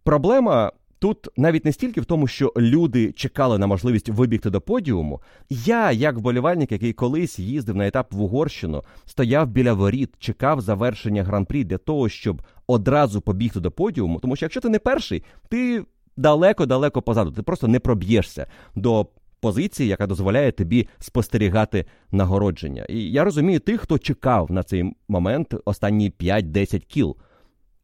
[0.04, 5.20] Проблема Тут навіть не стільки в тому, що люди чекали на можливість вибігти до подіуму.
[5.50, 11.22] Я, як вболівальник, який колись їздив на етап в Угорщину, стояв біля воріт, чекав завершення
[11.22, 14.20] гран-прі для того, щоб одразу побігти до подіуму.
[14.20, 15.84] Тому що якщо ти не перший, ти
[16.16, 17.30] далеко-далеко позаду.
[17.30, 19.06] Ти просто не проб'єшся до
[19.40, 22.84] позиції, яка дозволяє тобі спостерігати нагородження.
[22.88, 27.16] І я розумію тих, хто чекав на цей момент останні 5-10 кіл.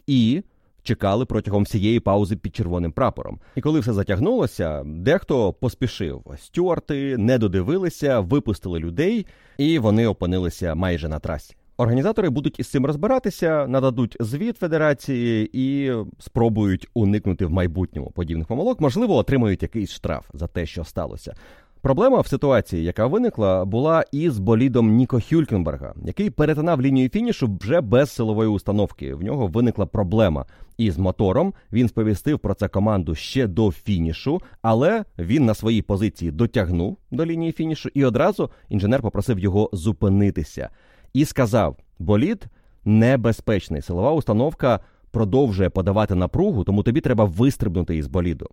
[0.06, 0.42] І
[0.88, 3.40] чекали протягом всієї паузи під червоним прапором.
[3.54, 6.22] І коли все затягнулося, дехто поспішив.
[6.38, 9.26] Стюарти не додивилися, випустили людей,
[9.58, 11.54] і вони опинилися майже на трасі.
[11.76, 18.80] Організатори будуть із цим розбиратися, нададуть звіт федерації і спробують уникнути в майбутньому подібних помилок.
[18.80, 21.34] Можливо, отримають якийсь штраф за те, що сталося.
[21.80, 27.80] Проблема в ситуації, яка виникла, була із болідом Ніко Хюлькенберга, який перетинав лінію фінішу вже
[27.80, 29.14] без силової установки.
[29.14, 30.46] В нього виникла проблема
[30.78, 31.54] із мотором.
[31.72, 37.26] Він сповістив про це команду ще до фінішу, але він на своїй позиції дотягнув до
[37.26, 40.70] лінії фінішу, і одразу інженер попросив його зупинитися
[41.12, 42.46] і сказав: болід
[42.84, 43.82] небезпечний.
[43.82, 48.46] Силова установка продовжує подавати напругу, тому тобі треба вистрибнути із боліду.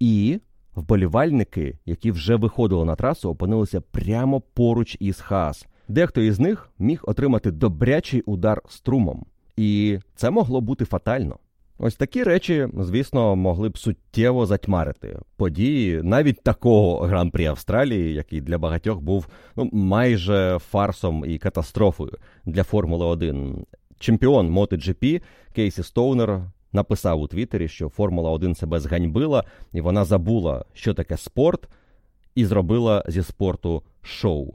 [0.00, 0.40] І
[0.74, 5.66] вболівальники, які вже виходили на трасу, опинилися прямо поруч із Хаас.
[5.88, 11.38] Дехто із них міг отримати добрячий удар струмом, і це могло бути фатально.
[11.78, 18.58] Ось такі речі, звісно, могли б суттєво затьмарити події навіть такого гран-прі Австралії, який для
[18.58, 22.12] багатьох був ну, майже фарсом і катастрофою
[22.44, 23.64] для Формули 1.
[23.98, 25.22] Чемпіон MotoGP
[25.54, 26.40] Кейсі Стоунер
[26.74, 31.68] написав у Твіттері, що Формула 1 себе зганьбила, і вона забула, що таке спорт,
[32.34, 34.54] і зробила зі спорту шоу.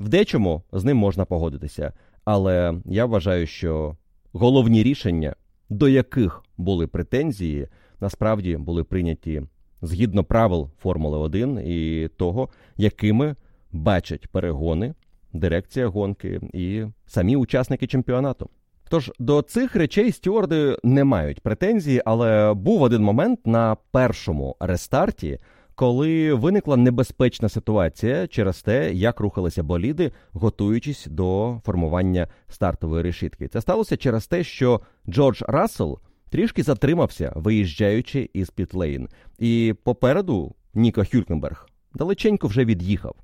[0.00, 1.92] В дечому з ним можна погодитися,
[2.24, 3.96] але я вважаю, що
[4.32, 5.34] головні рішення
[5.68, 7.68] до яких були претензії,
[8.00, 9.42] насправді були прийняті
[9.82, 13.36] згідно правил Формули 1 і того, якими
[13.72, 14.94] бачать перегони,
[15.32, 18.50] дирекція гонки і самі учасники чемпіонату.
[18.88, 25.38] Тож до цих речей стюарди не мають претензій, але був один момент на першому рестарті,
[25.74, 33.48] коли виникла небезпечна ситуація через те, як рухалися боліди, готуючись до формування стартової решітки.
[33.48, 35.98] Це сталося через те, що Джордж Рассел
[36.30, 39.08] трішки затримався, виїжджаючи із Пітлейн.
[39.38, 43.16] І попереду Ніко Хюлькенберг далеченько вже від'їхав.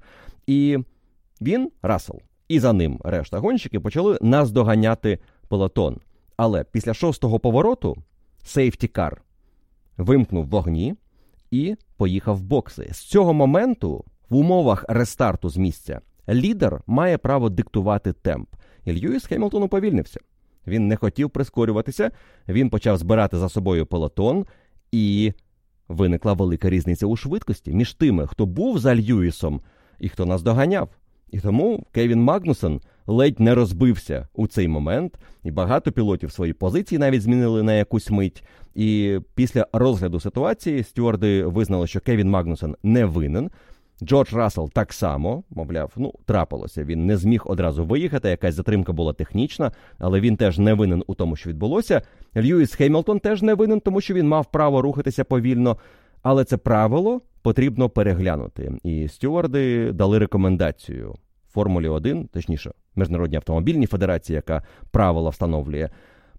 [0.47, 0.79] І
[1.41, 5.19] він, Рассел, і за ним решта гонщики почали наздоганяти
[5.53, 6.01] пелотон.
[6.37, 7.97] Але після шостого повороту
[8.45, 9.23] сейфтікар
[9.97, 10.95] вимкнув вогні
[11.51, 12.89] і поїхав в бокси.
[12.93, 18.49] З цього моменту, в умовах рестарту з місця, лідер має право диктувати темп.
[18.85, 20.21] І Льюіс Хемілтон уповільнився.
[20.67, 22.11] Він не хотів прискорюватися,
[22.49, 24.47] він почав збирати за собою пелотон,
[24.93, 25.33] і
[25.89, 29.61] виникла велика різниця у швидкості між тими, хто був за Льюісом
[30.01, 30.89] і хто нас доганяв.
[31.31, 36.99] І тому Кевін Магнусон ледь не розбився у цей момент, і багато пілотів свої позиції
[36.99, 38.45] навіть змінили на якусь мить.
[38.75, 43.51] І після розгляду ситуації стюарди визнали, що Кевін Магнусон не винен.
[44.03, 46.85] Джордж Рассел так само, мовляв, ну трапилося.
[46.85, 48.29] Він не зміг одразу виїхати.
[48.29, 52.03] Якась затримка була технічна, але він теж не винен у тому, що відбулося.
[52.37, 55.77] Льюіс Хеймлтон теж не винен, тому що він мав право рухатися повільно.
[56.23, 58.73] Але це правило потрібно переглянути.
[58.83, 61.15] І стюарди дали рекомендацію
[61.53, 65.89] Формулі 1, точніше, Міжнародній автомобільній федерації, яка правила встановлює,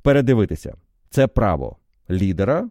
[0.01, 0.75] передивитися
[1.09, 1.77] це право
[2.09, 2.69] лідера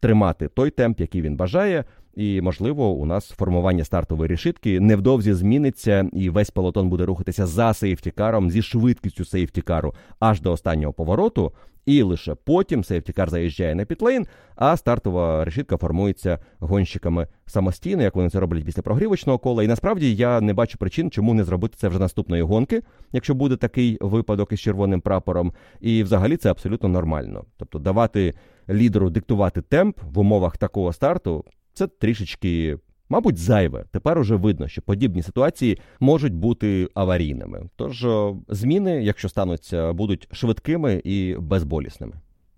[0.00, 1.84] тримати той темп, який він бажає.
[2.16, 7.74] І, можливо, у нас формування стартової решітки невдовзі зміниться, і весь пелотон буде рухатися за
[7.74, 11.52] сейфтікаром зі швидкістю сейфтікару аж до останнього повороту,
[11.86, 14.26] і лише потім сейфтікар заїжджає на пітлейн,
[14.56, 19.62] а стартова решітка формується гонщиками самостійно, як вони це роблять після прогрівочного кола.
[19.62, 23.56] І насправді я не бачу причин, чому не зробити це вже наступної гонки, якщо буде
[23.56, 25.52] такий випадок із червоним прапором.
[25.80, 27.44] І взагалі це абсолютно нормально.
[27.56, 28.34] Тобто давати
[28.70, 31.44] лідеру диктувати темп в умовах такого старту.
[31.76, 33.84] Це трішечки, мабуть, зайве.
[33.90, 37.68] Тепер уже видно, що подібні ситуації можуть бути аварійними.
[37.76, 38.06] Тож
[38.48, 42.12] зміни, якщо стануться, будуть швидкими і безболісними.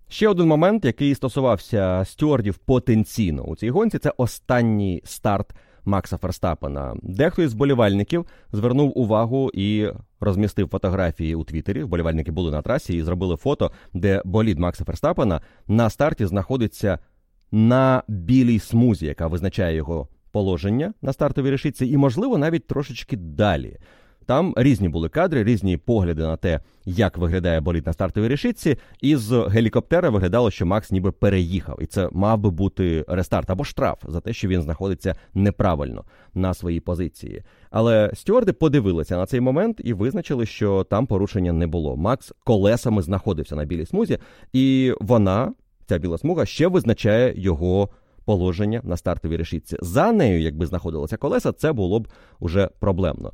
[0.07, 5.53] Ще один момент, який стосувався стюардів потенційно у цій гонці, це останній старт
[5.85, 6.95] Макса Ферстапена.
[7.03, 9.87] Дехто із болівальників звернув увагу і
[10.19, 11.83] розмістив фотографії у Твіттері.
[11.83, 16.99] Вболівальники були на трасі і зробили фото, де болід Макса Ферстапена на старті знаходиться
[17.51, 23.77] на білій смузі, яка визначає його положення на стартовій решітці, і, можливо, навіть трошечки далі.
[24.29, 28.77] Там різні були кадри, різні погляди на те, як виглядає боліт на стартовій решітці.
[29.01, 33.63] І з гелікоптера виглядало, що Макс ніби переїхав, і це мав би бути рестарт або
[33.63, 37.43] штраф за те, що він знаходиться неправильно на своїй позиції.
[37.71, 41.97] Але стюарди подивилися на цей момент і визначили, що там порушення не було.
[41.97, 44.17] Макс колесами знаходився на білій смузі,
[44.53, 45.53] і вона
[45.89, 47.89] ця біла смуга ще визначає його
[48.25, 49.77] положення на стартовій решітці.
[49.81, 52.07] За нею, якби знаходилося колеса, це було б
[52.39, 53.31] уже проблемно.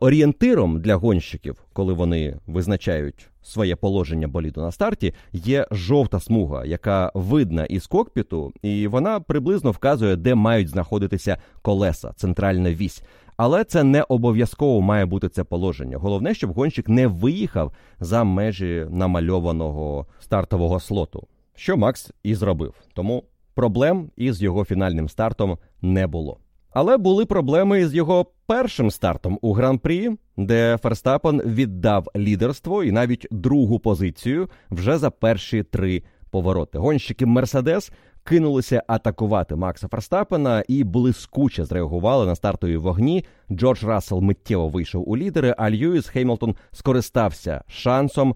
[0.00, 7.12] Орієнтиром для гонщиків, коли вони визначають своє положення боліду на старті, є жовта смуга, яка
[7.14, 13.02] видна із кокпіту, і вона приблизно вказує, де мають знаходитися колеса, центральна вісь.
[13.36, 15.98] Але це не обов'язково має бути це положення.
[15.98, 21.26] Головне, щоб гонщик не виїхав за межі намальованого стартового слоту,
[21.58, 22.74] що Макс і зробив.
[22.94, 26.38] Тому проблем із його фінальним стартом не було.
[26.70, 33.26] Але були проблеми із його першим стартом у гран-прі, де Ферстапен віддав лідерство і навіть
[33.30, 36.78] другу позицію вже за перші три повороти.
[36.78, 37.92] Гонщики Мерседес
[38.24, 43.24] кинулися атакувати Макса Ферстапена і блискуче зреагували на стартові вогні.
[43.50, 48.34] Джордж Рассел миттєво вийшов у лідери, а Льюіс Хемілтон скористався шансом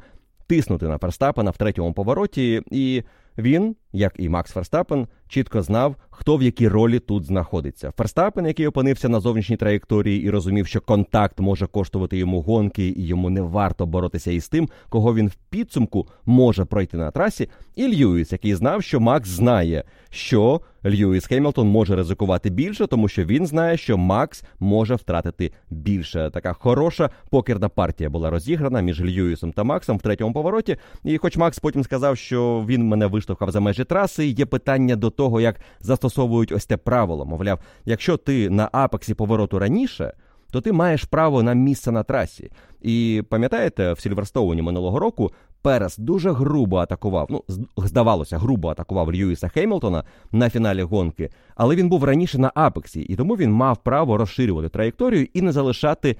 [0.52, 3.02] тиснути на Ферстапена в третьому повороті і.
[3.38, 7.92] Він, як і Макс Ферстапен, чітко знав, хто в якій ролі тут знаходиться.
[7.96, 13.06] Ферстапен, який опинився на зовнішній траєкторії і розумів, що контакт може коштувати йому гонки, і
[13.06, 17.48] йому не варто боротися із тим, кого він в підсумку може пройти на трасі.
[17.76, 23.24] І Льюіс, який знав, що Макс знає, що Льюіс Хемілтон може ризикувати більше, тому що
[23.24, 26.30] він знає, що Макс може втратити більше.
[26.32, 30.76] Така хороша покерна партія була розіграна між Льюісом та Максом в третьому повороті.
[31.04, 35.10] І, хоч Макс потім сказав, що він мене виштовхав за межі траси, є питання до
[35.10, 37.24] того, як застосовують ось те правило.
[37.24, 40.12] Мовляв, якщо ти на апексі повороту раніше.
[40.50, 42.50] То ти маєш право на місце на трасі.
[42.82, 45.30] І пам'ятаєте, в Сільверстоуні минулого року
[45.62, 47.26] Перес дуже грубо атакував.
[47.30, 47.44] Ну,
[47.76, 53.16] здавалося, грубо атакував Льюіса Хемілтона на фіналі гонки, але він був раніше на апексі, і
[53.16, 56.16] тому він мав право розширювати траєкторію і не залишати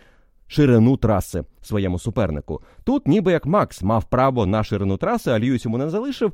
[0.46, 2.60] ширину траси своєму супернику.
[2.84, 6.32] Тут, ніби як Макс, мав право на ширину траси, а Льюіс йому не залишив.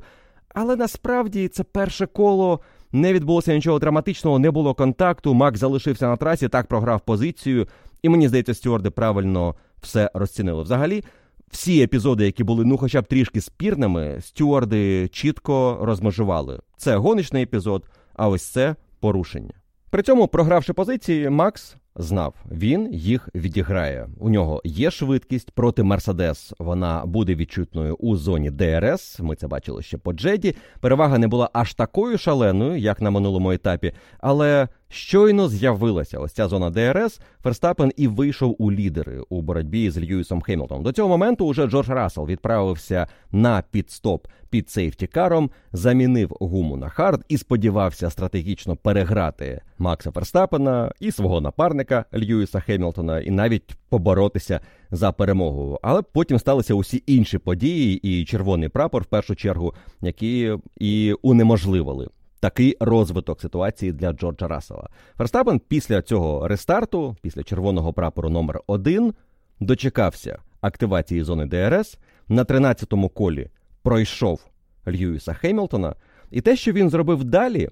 [0.53, 2.59] Але насправді це перше коло
[2.91, 5.33] не відбулося нічого драматичного, не було контакту.
[5.33, 7.67] Макс залишився на трасі, так програв позицію,
[8.01, 10.63] і мені здається, стюарди правильно все розцінили.
[10.63, 11.03] Взагалі,
[11.51, 16.59] всі епізоди, які були ну, хоча б трішки спірними, стюарди чітко розмежували.
[16.77, 17.85] Це гоночний епізод,
[18.15, 19.53] а ось це порушення.
[19.89, 24.09] При цьому, програвши позиції, Макс знав, він їх відіграє.
[24.19, 26.53] У нього є швидкість проти Мерседес.
[26.59, 29.19] Вона буде відчутною у зоні ДРС.
[29.19, 30.55] Ми це бачили ще по Джеді.
[30.79, 36.47] Перевага не була аж такою шаленою, як на минулому етапі, але щойно з'явилася ось ця
[36.47, 37.21] зона ДРС.
[37.43, 40.83] Ферстапен і вийшов у лідери у боротьбі з Льюісом Хемілтоном.
[40.83, 47.25] До цього моменту уже Джордж Рассел відправився на пітстоп під сейфтікаром, замінив гуму на хард
[47.29, 51.78] і сподівався стратегічно переграти Макса Ферстапена і свого напарника
[52.13, 54.59] Льюіса Хемілтона, і навіть поборотися
[54.91, 55.79] за перемогу.
[55.81, 62.07] Але потім сталися усі інші події, і червоний прапор в першу чергу, які і унеможливили.
[62.39, 64.89] Такий розвиток ситуації для Джорджа Рассела.
[65.17, 69.13] Ферстапен після цього рестарту, після червоного прапору номер 1
[69.59, 73.49] дочекався активації зони ДРС на 13-му колі
[73.83, 74.45] пройшов
[74.87, 75.95] Льюіса Хемілтона,
[76.31, 77.69] і те, що він зробив далі,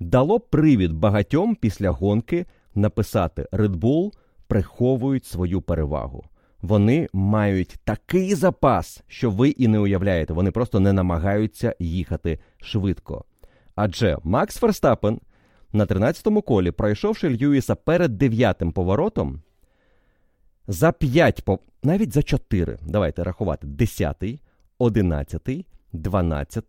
[0.00, 2.46] дало привід багатьом після гонки
[2.76, 4.12] написати Red Bull
[4.46, 6.24] приховують свою перевагу.
[6.62, 10.32] Вони мають такий запас, що ви і не уявляєте.
[10.32, 13.24] Вони просто не намагаються їхати швидко.
[13.74, 15.20] Адже Макс Ферстапен
[15.72, 19.42] на 13-му колі, пройшовши Льюіса перед дев'ятим поворотом,
[20.66, 21.44] за 5,
[21.82, 24.24] навіть за 4, давайте рахувати, 10,
[24.78, 26.64] 11, 12,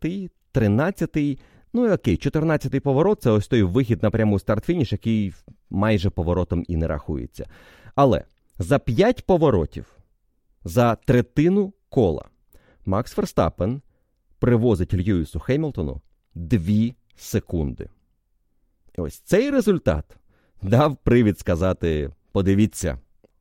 [0.51, 1.39] 13,
[1.74, 5.34] ну і окей, 14 поворот це ось той вихід на пряму старт-фініш, який
[5.70, 7.45] майже поворотом і не рахується.
[7.95, 8.24] Але
[8.59, 9.86] за 5 поворотів,
[10.63, 12.26] за третину кола,
[12.86, 13.82] Макс Ферстапен
[14.39, 16.01] привозить Льюісу Хеймлтону
[16.36, 17.89] 2 секунди.
[18.97, 20.18] Ось цей результат
[20.61, 22.99] дав привід сказати: подивіться.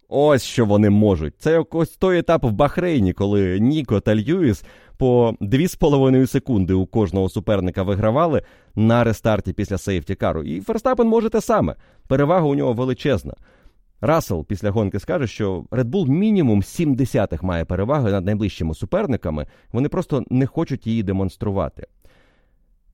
[0.08, 1.34] Ось що вони можуть.
[1.38, 4.64] Це ось той етап в Бахрейні, коли Ніко та Льюіс
[4.98, 8.42] по 2,5 секунди у кожного суперника вигравали
[8.74, 10.42] на рестарті після сейфтікару.
[10.42, 11.74] І Ферстапен може те саме.
[12.08, 13.34] Перевага у нього величезна.
[14.00, 19.46] Рассел після гонки скаже, що Red Bull мінімум 7 десятих має переваги над найближчими суперниками.
[19.72, 21.86] Вони просто не хочуть її демонструвати.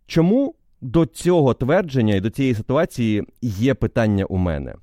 [0.07, 4.74] Чому до цього твердження і до цієї ситуації є питання у мене?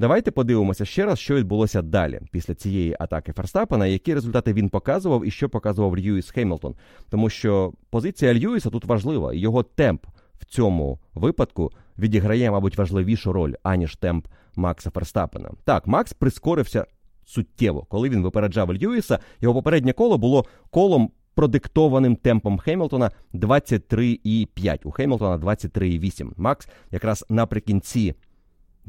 [0.00, 5.26] Давайте подивимося ще раз, що відбулося далі після цієї атаки Ферстапена, які результати він показував
[5.26, 6.74] і що показував Льюіс Хеймлтон.
[7.10, 10.06] Тому що позиція Льюіса тут важлива, його темп
[10.38, 14.26] в цьому випадку відіграє, мабуть, важливішу роль, аніж темп
[14.56, 15.50] Макса Ферстапена.
[15.64, 16.86] Так, Макс прискорився
[17.26, 19.18] суттєво, коли він випереджав Льюіса.
[19.40, 24.78] Його попереднє коло було колом продиктованим темпом Хемілтона 23,5.
[24.84, 26.32] У Хемілтона 23,8.
[26.36, 28.14] Макс якраз наприкінці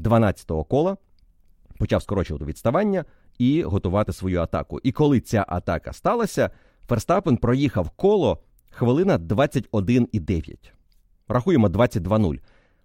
[0.02, 0.96] 12-го кола
[1.78, 3.04] почав скорочувати відставання
[3.38, 4.80] і готувати свою атаку.
[4.82, 6.50] І коли ця атака сталася,
[6.88, 8.38] Ферстапен проїхав коло
[8.70, 10.56] хвилина 21,9.
[11.28, 12.38] Рахуємо 22-0.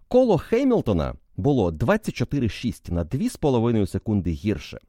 [0.07, 4.79] Коло Хеймлтона було 24,6 на 2,5 секунди гірше.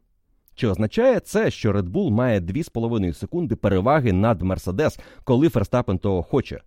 [0.54, 6.22] Чи означає це, що Red Bull має 2,5 секунди переваги над Мерседес, коли Ферстапен того
[6.22, 6.60] хоче?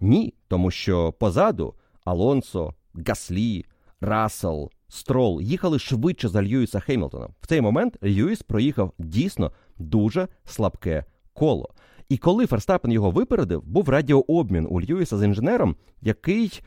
[0.00, 1.74] Ні, тому що позаду
[2.04, 2.74] Алонсо,
[3.06, 3.64] Гаслі,
[4.00, 7.28] Рассел, Строл їхали швидше за Льюіса Хеймлтона.
[7.40, 11.70] В цей момент Льюіс проїхав дійсно дуже слабке коло.
[12.08, 16.60] І коли Ферстапен його випередив, був радіообмін у Льюіса з інженером, який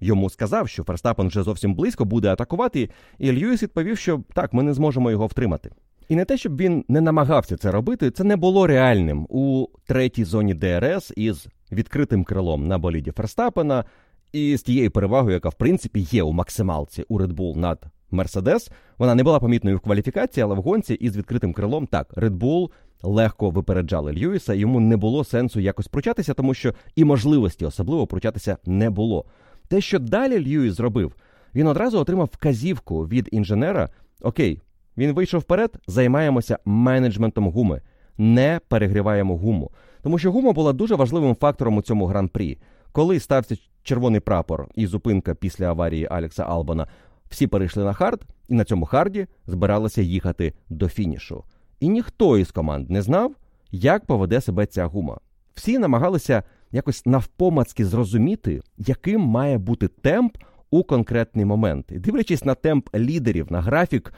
[0.00, 4.62] йому сказав, що Ферстапен вже зовсім близько буде атакувати, і Льюіс відповів, що так, ми
[4.62, 5.70] не зможемо його втримати.
[6.08, 10.24] І не те, щоб він не намагався це робити, це не було реальним у третій
[10.24, 13.84] зоні ДРС із відкритим крилом на боліді Ферстапена
[14.32, 18.70] і з тією перевагою, яка в принципі є у максималці у Red Bull над Мерседес.
[18.98, 22.70] Вона не була помітною в кваліфікації, але в гонці із відкритим крилом так Red Bull
[23.02, 24.54] легко випереджали Льюіса.
[24.54, 29.24] Йому не було сенсу якось пручатися, тому що і можливості особливо пручатися не було.
[29.68, 31.16] Те, що далі Льюіс зробив,
[31.54, 33.88] він одразу отримав вказівку від інженера:
[34.22, 34.60] Окей,
[34.96, 37.82] він вийшов вперед, займаємося менеджментом гуми,
[38.18, 39.70] не перегріваємо гуму.
[40.02, 42.58] Тому що гума була дуже важливим фактором у цьому гран-прі.
[42.92, 46.86] Коли стався червоний прапор і зупинка після аварії Алекса Албона,
[47.30, 51.44] всі перейшли на хард, і на цьому харді збиралися їхати до фінішу.
[51.80, 53.34] І ніхто із команд не знав,
[53.70, 55.18] як поведе себе ця гума.
[55.54, 60.36] Всі намагалися якось навпомацьки зрозуміти, яким має бути темп
[60.70, 61.92] у конкретний момент.
[61.92, 64.14] І дивлячись на темп лідерів, на графік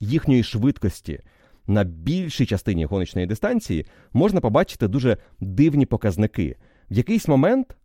[0.00, 1.20] їхньої швидкості
[1.66, 6.56] на більшій частині гоночної дистанції, можна побачити дуже дивні показники.
[6.90, 7.76] В якийсь момент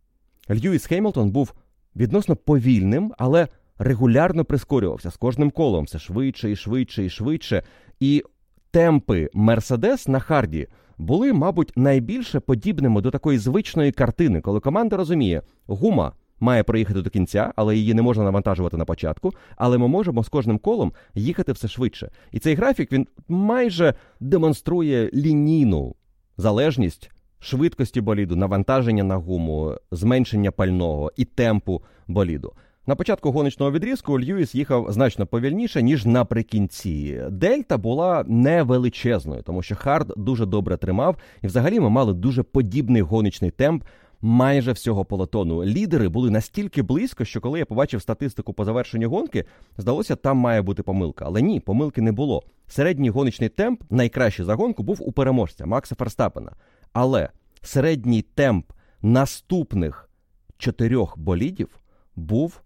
[0.54, 1.54] Льюіс Хеймлтон був
[1.96, 3.48] відносно повільним, але
[3.78, 7.62] регулярно прискорювався з кожним колом все швидше і швидше і швидше.
[8.00, 8.22] І
[8.70, 15.42] темпи Мерседес на Харді були, мабуть, найбільше подібними до такої звичної картини, коли команда розуміє,
[15.66, 19.32] гума має проїхати до кінця, але її не можна навантажувати на початку.
[19.56, 22.10] Але ми можемо з кожним колом їхати все швидше.
[22.32, 25.94] І цей графік він майже демонструє лінійну
[26.36, 27.10] залежність.
[27.44, 32.52] Швидкості боліду, навантаження на гуму, зменшення пального і темпу боліду.
[32.86, 37.22] На початку гоночного відрізку Льюіс їхав значно повільніше, ніж наприкінці.
[37.30, 42.42] Дельта була не величезною, тому що Хард дуже добре тримав, і взагалі ми мали дуже
[42.42, 43.84] подібний гоночний темп
[44.20, 45.64] майже всього полотону.
[45.64, 49.44] Лідери були настільки близько, що коли я побачив статистику по завершенню гонки,
[49.78, 51.24] здалося, там має бути помилка.
[51.28, 52.42] Але ні, помилки не було.
[52.68, 56.52] Середній гоночний темп, найкращий за гонку, був у переможця Макса Ферстапена.
[56.92, 57.28] Але
[57.62, 58.72] середній темп
[59.02, 60.10] наступних
[60.58, 61.68] чотирьох болідів
[62.16, 62.60] був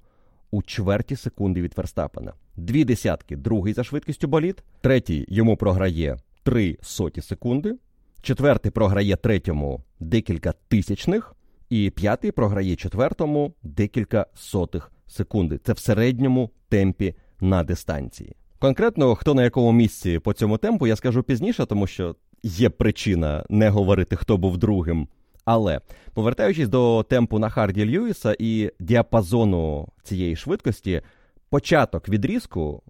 [0.51, 2.33] у чверті секунди від Ферстапена.
[2.57, 7.77] Дві десятки другий за швидкістю болід, третій йому програє три соті секунди,
[8.23, 11.35] четвертий програє третьому декілька тисячних,
[11.71, 15.59] і п'ятий програє четвертому декілька сотих секунди.
[15.59, 18.37] Це в середньому темпі на дистанції.
[18.59, 22.17] Конкретно, хто на якому місці по цьому темпу, я скажу пізніше, тому що
[22.47, 25.09] є причина не говорити, хто був другим.
[25.45, 25.81] Але
[26.15, 31.03] повертаючись до темпу на Харді Льюіса і діапазону цієї швидкості,
[31.51, 32.83] початок відрізку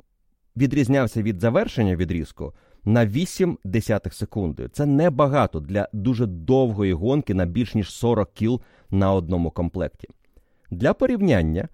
[0.57, 2.55] відрізнявся від завершення відрізку
[2.85, 4.69] на 8 десятих секунди.
[4.69, 10.09] Це небагато для дуже довгої гонки на більш ніж 40 кіл на одному комплекті.
[10.71, 11.69] Для порівняння.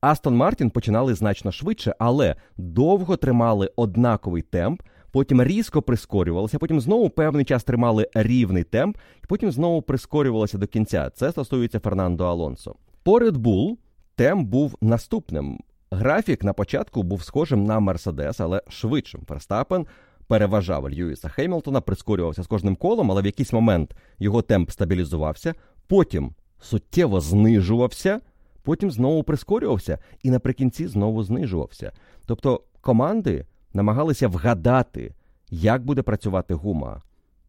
[0.00, 4.82] Астон Мартін починали значно швидше, але довго тримали однаковий темп,
[5.12, 10.66] потім різко прискорювалися, потім знову певний час тримали рівний темп, і потім знову прискорювалися до
[10.66, 11.10] кінця.
[11.14, 12.74] Це стосується Фернандо Алонсо.
[13.02, 13.76] По Red Bull
[14.14, 15.58] темп був наступним.
[15.90, 19.20] Графік на початку був схожим на Мерседес, але швидшим.
[19.28, 19.86] Ферстапен
[20.26, 25.54] переважав Льюіса Хеймлтона, прискорювався з кожним колом, але в якийсь момент його темп стабілізувався,
[25.86, 28.20] потім суттєво знижувався,
[28.62, 31.92] потім знову прискорювався і наприкінці знову знижувався.
[32.26, 35.14] Тобто команди намагалися вгадати,
[35.50, 37.02] як буде працювати гума.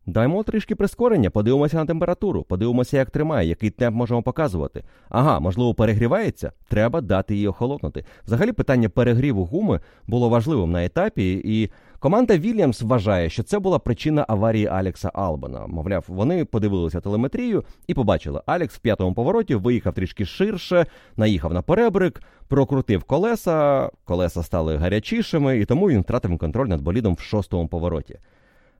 [0.09, 4.83] Даймо трішки прискорення, подивимося на температуру, подивимося, як тримає, який темп можемо показувати.
[5.09, 8.05] Ага, можливо, перегрівається, треба дати її охолонути.
[8.25, 13.79] Взагалі, питання перегріву гуми було важливим на етапі, і команда Вільямс вважає, що це була
[13.79, 15.67] причина аварії Алекса Албана.
[15.67, 20.85] Мовляв, вони подивилися телеметрію і побачили, Алекс в п'ятому повороті виїхав трішки ширше,
[21.17, 27.13] наїхав на перебрик, прокрутив колеса, колеса стали гарячішими, і тому він втратив контроль над болідом
[27.13, 28.19] в шостому повороті.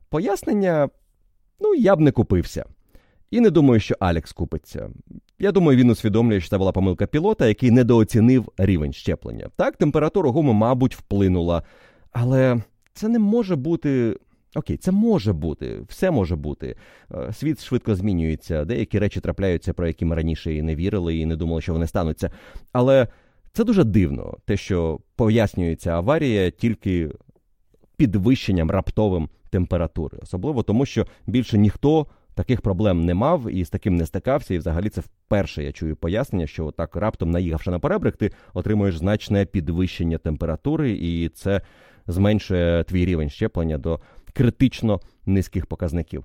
[0.09, 0.89] Пояснення.
[1.60, 2.66] Ну, я б не купився.
[3.32, 4.89] І не думаю, що Алекс купиться.
[5.39, 9.49] Я думаю, він усвідомлює, що це була помилка пілота, який недооцінив рівень щеплення.
[9.55, 11.64] Так, температура гуми, мабуть, вплинула.
[12.12, 12.62] Але
[12.93, 14.18] це не може бути.
[14.55, 16.76] Окей, це може бути, все може бути.
[17.14, 21.26] Е, світ швидко змінюється, деякі речі трапляються, про які ми раніше і не вірили, і
[21.26, 22.32] не думали, що вони стануться.
[22.72, 23.07] Але
[23.53, 27.12] це дуже дивно, те, що пояснюється аварія тільки
[27.97, 33.95] підвищенням раптовим температури, особливо тому, що більше ніхто таких проблем не мав і з таким
[33.95, 34.53] не стикався.
[34.53, 38.97] І взагалі це вперше я чую пояснення, що так раптом, наїхавши на перебрик, ти отримуєш
[38.97, 41.61] значне підвищення температури, і це
[42.07, 43.99] зменшує твій рівень щеплення до
[44.33, 46.23] критично низьких показників.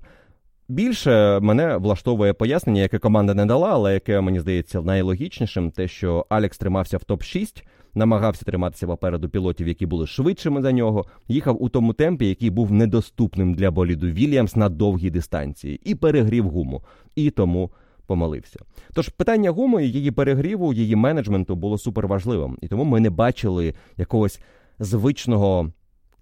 [0.67, 6.25] Більше мене влаштовує пояснення, яке команда не дала, але яке мені здається найлогічнішим, те, що
[6.29, 7.63] Алекс тримався в топ 6
[7.95, 12.71] намагався триматися попереду пілотів, які були швидшими за нього, їхав у тому темпі, який був
[12.71, 16.83] недоступним для боліду Вільямс на довгій дистанції, і перегрів гуму,
[17.15, 17.71] і тому
[18.07, 18.59] помилився.
[18.93, 24.41] Тож питання гуми, її перегріву, її менеджменту було суперважливим, і тому ми не бачили якогось
[24.79, 25.71] звичного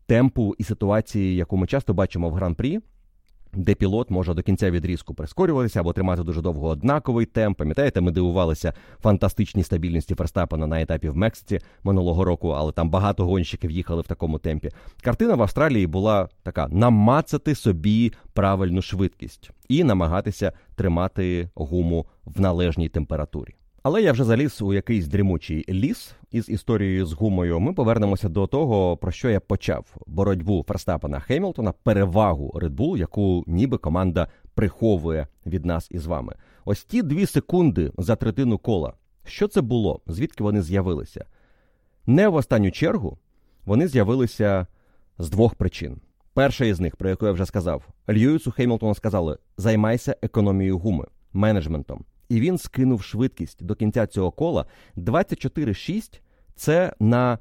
[0.06, 2.80] темпу і ситуації, яку ми часто бачимо в гран-прі
[3.56, 7.58] де пілот може до кінця відрізку прискорюватися або тримати дуже довго однаковий темп.
[7.58, 13.26] Пам'ятаєте, ми дивувалися фантастичній стабільності Ферстапена на етапі в Мексиці минулого року, але там багато
[13.26, 14.70] гонщиків їхали в такому темпі.
[15.02, 22.90] Картина в Австралії була така: намацати собі правильну швидкість і намагатися тримати гуму в належній
[22.90, 23.56] температурі.
[23.84, 27.60] Але я вже заліз у якийсь дрімучий ліс із історією з гумою.
[27.60, 33.44] Ми повернемося до того, про що я почав: боротьбу Ферстапена Хемілтона, перевагу Red Bull, яку
[33.48, 36.36] ніби команда приховує від нас із вами.
[36.66, 38.94] Ось ті дві секунди за третину кола.
[39.26, 40.02] Що це було?
[40.08, 41.26] Звідки вони з'явилися?
[42.06, 43.18] Не в останню чергу
[43.66, 44.68] вони з'явилися
[45.18, 46.02] з двох причин.
[46.34, 52.06] Перша із них, про яку я вже сказав, Льюісу Хеймлтону сказали: займайся економією гуми, менеджментом
[52.34, 54.66] і він скинув швидкість до кінця цього кола
[54.98, 56.20] 24,6
[56.56, 57.40] це на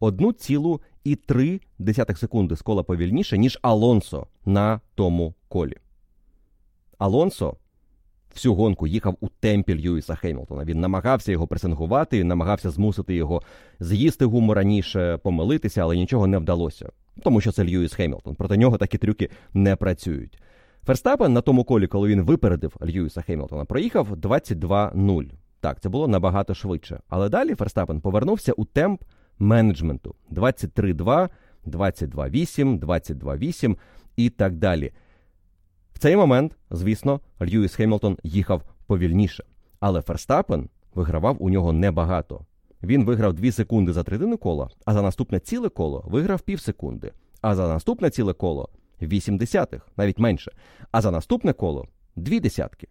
[0.00, 5.76] 1,3 секунди з кола повільніше, ніж Алонсо на тому колі.
[6.98, 7.56] Алонсо
[8.34, 10.64] всю гонку їхав у темпі Льюіса Хеймлтона.
[10.64, 13.42] Він намагався його пресингувати, намагався змусити його
[13.80, 16.88] з'їсти гуму раніше, помилитися, але нічого не вдалося.
[17.22, 18.34] Тому що це Льюіс Хеймлтон.
[18.34, 20.38] Проти нього такі трюки не працюють.
[20.86, 25.30] Ферстапен на тому колі, коли він випередив Льюіса Хеймлтона, проїхав 22-0.
[25.60, 27.00] Так, це було набагато швидше.
[27.08, 29.02] Але далі Ферстапен повернувся у темп
[29.38, 31.28] менеджменту: 23-2,
[31.66, 33.76] 22-8, 22-8
[34.16, 34.92] і так далі.
[35.92, 39.44] В цей момент, звісно, Льюіс Хеймлтон їхав повільніше.
[39.80, 42.40] Але Ферстапен вигравав у нього небагато.
[42.82, 47.12] Він виграв 2 секунди за третину кола, а за наступне ціле коло виграв пів секунди.
[47.40, 48.68] А за наступне ціле коло
[49.06, 50.52] 8 десятих, навіть менше.
[50.90, 52.88] А за наступне коло дві десятки.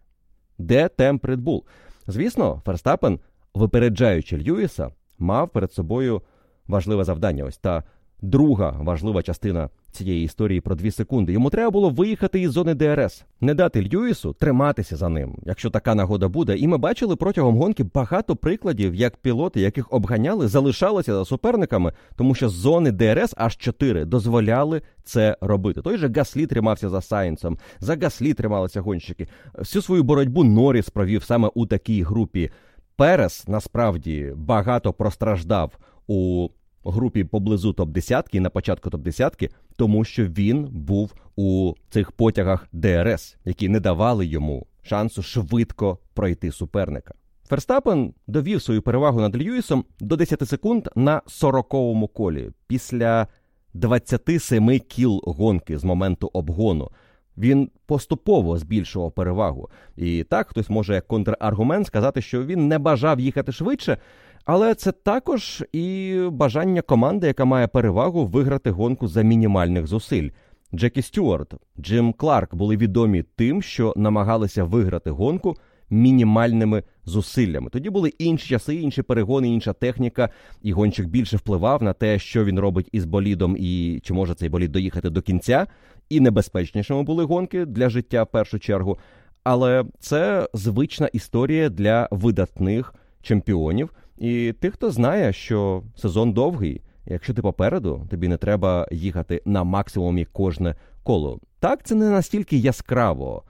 [0.58, 1.62] Де темп Bull?
[2.06, 3.20] Звісно, Ферстапен,
[3.54, 6.22] випереджаючи Льюіса, мав перед собою
[6.66, 7.44] важливе завдання.
[7.44, 7.82] Ось та
[8.22, 11.32] друга важлива частина цієї історії про дві секунди.
[11.32, 15.94] Йому треба було виїхати із зони ДРС, не дати Льюісу триматися за ним, якщо така
[15.94, 16.56] нагода буде.
[16.56, 22.34] І ми бачили протягом гонки багато прикладів, як пілоти, яких обганяли, залишалися за суперниками, тому
[22.34, 25.82] що зони ДРС аж чотири дозволяли це робити.
[25.82, 29.28] Той же Гаслі тримався за Сайнсом, за Гаслі трималися гонщики.
[29.58, 32.50] Всю свою боротьбу Норріс провів саме у такій групі.
[32.96, 35.72] Перес насправді багато простраждав
[36.06, 36.48] у
[36.90, 43.68] групі поблизу топ-10 на початку топ-10, тому що він був у цих потягах ДРС, які
[43.68, 47.14] не давали йому шансу швидко пройти суперника.
[47.48, 53.26] Ферстапен довів свою перевагу над Льюісом до 10 секунд на 40-му колі після
[53.74, 56.90] 27 кіл гонки з моменту обгону.
[57.36, 59.70] Він поступово збільшував перевагу.
[59.96, 63.98] І так хтось може як контраргумент сказати, що він не бажав їхати швидше,
[64.44, 70.30] але це також і бажання команди, яка має перевагу виграти гонку за мінімальних зусиль.
[70.74, 75.56] Джекі Стюарт, Джим Кларк були відомі тим, що намагалися виграти гонку
[75.90, 77.70] мінімальними зусиллями.
[77.70, 80.28] Тоді були інші часи, інші перегони, інша техніка,
[80.62, 84.48] і гонщик більше впливав на те, що він робить із болідом, і чи може цей
[84.48, 85.66] болід доїхати до кінця.
[86.08, 88.98] І небезпечнішими були гонки для життя в першу чергу.
[89.44, 93.90] Але це звична історія для видатних чемпіонів.
[94.18, 99.64] І тих, хто знає, що сезон довгий, якщо ти попереду, тобі не треба їхати на
[99.64, 101.40] максимумі кожне коло.
[101.60, 103.42] Так, це не настільки яскраво.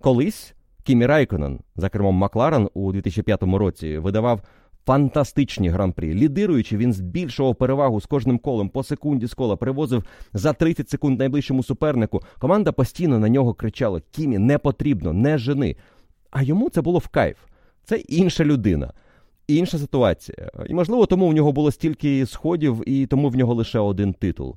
[0.00, 4.40] Колись Кімі Райконен за кермом Макларен у 2005 році видавав
[4.86, 6.14] фантастичні гран-прі.
[6.14, 11.18] Лідируючи, він збільшував перевагу з кожним колом по секунді з кола, привозив за 30 секунд
[11.18, 12.20] найближчому супернику.
[12.38, 15.76] Команда постійно на нього кричала: Кімі, не потрібно, не жени.
[16.30, 17.36] А йому це було в кайф.
[17.84, 18.92] Це інша людина,
[19.48, 20.50] інша ситуація.
[20.68, 24.56] І можливо, тому в нього було стільки сходів, і тому в нього лише один титул.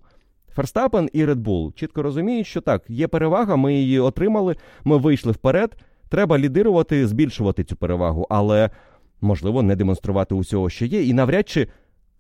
[0.56, 5.32] Ферстапен і Red Bull чітко розуміють, що так, є перевага, ми її отримали, ми вийшли
[5.32, 5.76] вперед.
[6.10, 8.70] Треба лідирувати, збільшувати цю перевагу, але
[9.22, 11.04] можливо не демонструвати усього, що є.
[11.04, 11.68] І навряд чи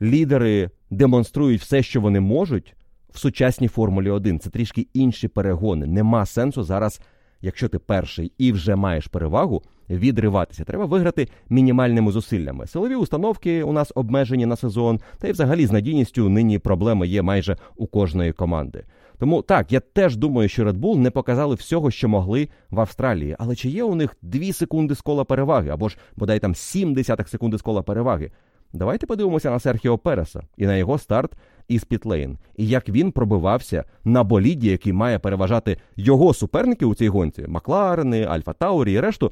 [0.01, 2.75] лідери демонструють все, що вони можуть
[3.13, 4.39] в сучасній Формулі 1.
[4.39, 5.85] Це трішки інші перегони.
[5.87, 7.01] Нема сенсу зараз,
[7.41, 10.63] якщо ти перший і вже маєш перевагу, відриватися.
[10.63, 12.67] Треба виграти мінімальними зусиллями.
[12.67, 17.21] Силові установки у нас обмежені на сезон, та й взагалі з надійністю нині проблема є
[17.21, 18.83] майже у кожної команди.
[19.19, 23.35] Тому так, я теж думаю, що Red Bull не показали всього, що могли в Австралії.
[23.39, 26.93] Але чи є у них 2 секунди з кола переваги, або ж бодай там 7
[26.93, 28.31] десятих секунди з кола переваги?
[28.73, 31.31] Давайте подивимося на Серхіо Переса і на його старт
[31.71, 37.07] із Пітлейн, і як він пробивався на боліді, який має переважати його суперники у цій
[37.07, 39.31] гонці Макларени, Альфа Таурі і решту.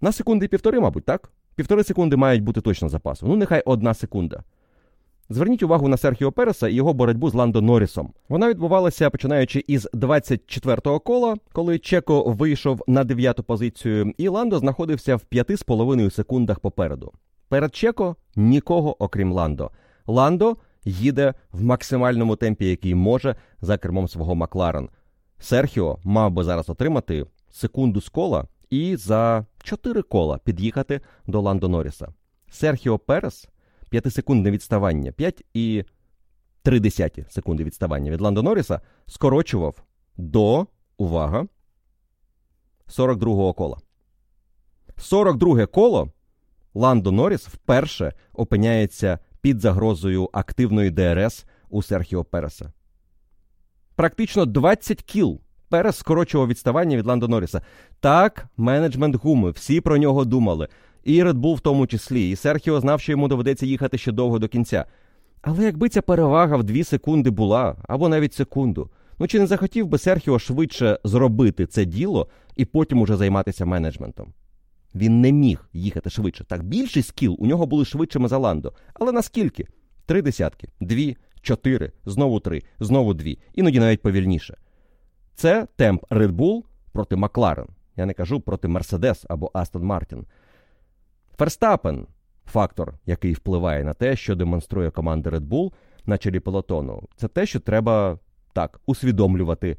[0.00, 1.30] На секунди півтори, мабуть, так?
[1.54, 3.26] Півтори секунди мають бути точно запасу.
[3.26, 4.42] Ну, нехай одна секунда.
[5.28, 8.12] Зверніть увагу на Серхіо Переса і його боротьбу з Ландо Норрісом.
[8.28, 15.16] Вона відбувалася починаючи із 24-го кола, коли Чеко вийшов на дев'яту позицію, і Ландо знаходився
[15.16, 17.12] в 5,5 секундах попереду.
[17.48, 19.70] Перед Чеко нікого, окрім Ландо.
[20.06, 24.88] Ландо їде в максимальному темпі, який може за кермом свого Макларен.
[25.38, 31.68] Серхіо мав би зараз отримати секунду з кола і за 4 кола під'їхати до Ландо
[31.68, 32.08] Норріса.
[32.50, 33.48] Серхіо Перес
[33.92, 35.84] 5-секундне відставання, 5 і
[36.62, 36.90] 3
[37.28, 39.82] секунди відставання від Ландо Норріса скорочував
[40.16, 40.66] до,
[40.96, 41.46] увага,
[42.88, 43.78] 42-го кола.
[44.96, 46.12] 42 коло
[46.74, 52.72] Ландо Норріс вперше опиняється під загрозою активної ДРС у Серхіо Переса.
[53.96, 57.60] Практично 20 кіл Перес скорочував відставання від Ландо Норріса.
[58.00, 60.68] Так, менеджмент гуми, всі про нього думали.
[61.02, 62.30] І Red Bull в тому числі.
[62.30, 64.84] І Серхіо знав, що йому доведеться їхати ще довго до кінця.
[65.42, 69.86] Але якби ця перевага в дві секунди була, або навіть секунду, ну чи не захотів
[69.86, 74.32] би Серхіо швидше зробити це діло і потім уже займатися менеджментом?
[74.94, 76.44] Він не міг їхати швидше.
[76.44, 78.72] Так, більшість скіл у нього були швидшими за Ландо.
[78.94, 79.66] Але наскільки?
[80.06, 84.56] Три десятки, дві, чотири, знову три, знову дві, іноді навіть повільніше.
[85.34, 87.66] Це темп Red Bull проти Макларен.
[87.96, 90.26] Я не кажу проти Мерседес або Астон Мартін.
[91.38, 92.06] Ферстапен
[92.46, 95.72] фактор, який впливає на те, що демонструє команда Red Bull
[96.06, 97.02] на чолі пелотону.
[97.16, 98.18] Це те, що треба
[98.52, 99.76] так усвідомлювати.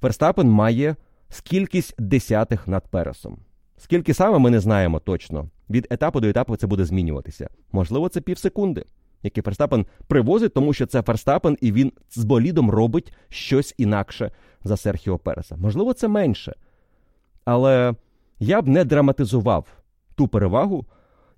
[0.00, 0.96] Ферстапен має
[1.28, 3.38] скількись десятих над пересом.
[3.78, 5.48] Скільки саме ми не знаємо точно.
[5.70, 7.48] Від етапу до етапу це буде змінюватися.
[7.72, 8.84] Можливо, це пів секунди,
[9.22, 14.30] який Ферстапен привозить, тому що це Ферстапен, і він з болідом робить щось інакше
[14.64, 15.56] за Серхіо Переса.
[15.56, 16.54] Можливо, це менше.
[17.44, 17.94] Але
[18.38, 19.66] я б не драматизував
[20.14, 20.86] ту перевагу,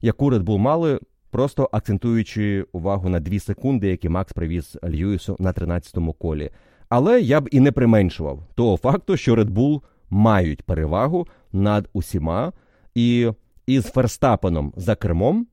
[0.01, 5.53] яку Red Bull мали, просто акцентуючи увагу на 2 секунди, які Макс привіз Льюісу на
[5.53, 6.51] 13-му колі.
[6.89, 9.81] Але я б і не применшував того факту, що Red Bull
[10.11, 12.53] мають перевагу над усіма,
[12.95, 13.31] і
[13.67, 15.47] із Ферстапеном за кермом,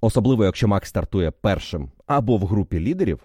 [0.00, 3.20] особливо якщо Макс стартує першим або в групі лідерів,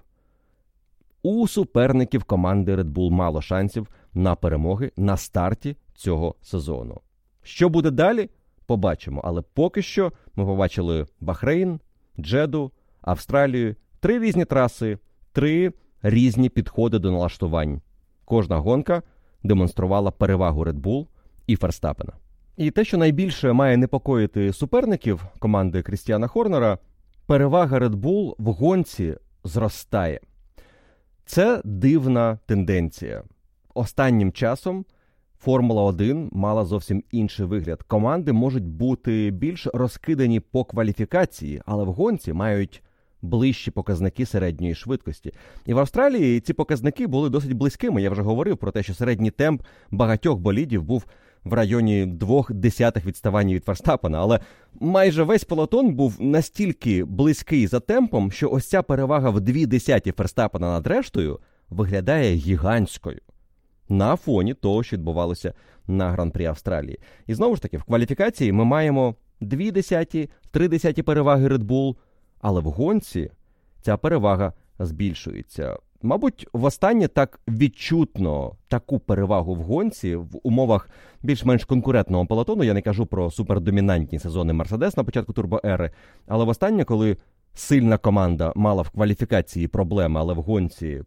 [1.23, 7.01] у суперників команди Red Bull мало шансів на перемоги на старті цього сезону.
[7.43, 8.29] Що буде далі?
[8.65, 9.21] Побачимо.
[9.23, 11.79] Але поки що ми побачили Бахрейн,
[12.19, 12.71] Джеду,
[13.01, 14.97] Австралію, три різні траси,
[15.31, 17.81] три різні підходи до налаштувань.
[18.25, 19.03] Кожна гонка
[19.47, 21.07] демонструвала перевагу Red Bull
[21.47, 22.13] і Ферстапена.
[22.57, 26.77] І те, що найбільше має непокоїти суперників команди Крістіана Хорнера,
[27.25, 30.19] перевага Red Bull в гонці зростає.
[31.25, 33.23] Це дивна тенденція.
[33.73, 34.85] Останнім часом
[35.39, 37.83] Формула 1 мала зовсім інший вигляд.
[37.83, 42.83] Команди можуть бути більш розкидані по кваліфікації, але в гонці мають
[43.21, 45.33] ближчі показники середньої швидкості.
[45.65, 48.01] І в Австралії ці показники були досить близькими.
[48.01, 49.61] Я вже говорив про те, що середній темп
[49.91, 51.05] багатьох болідів був
[51.43, 54.39] в районі двох десятих відставання від Ферстапена, але
[54.79, 60.11] майже весь пелотон був настільки близький за темпом, що ось ця перевага в дві десяті
[60.11, 61.39] Ферстапена над рештою
[61.69, 63.19] виглядає гігантською.
[63.89, 65.53] На фоні того, що відбувалося
[65.87, 66.99] на гран-прі Австралії.
[67.27, 71.95] І знову ж таки, в кваліфікації ми маємо дві десяті, три десяті переваги Red Bull,
[72.41, 73.31] але в гонці
[73.81, 75.77] ця перевага збільшується.
[76.01, 80.89] Мабуть, востаннє так відчутно таку перевагу в гонці в умовах
[81.21, 82.63] більш-менш конкурентного пелотону.
[82.63, 85.91] Я не кажу про супердомінантні сезони Мерседес на початку турбоери,
[86.27, 87.17] але востаннє, коли
[87.53, 91.03] сильна команда мала в кваліфікації проблеми, але в гонці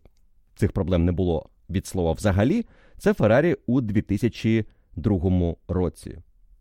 [0.56, 2.64] цих проблем не було від слова взагалі,
[2.98, 6.18] це Феррарі у 2002 році.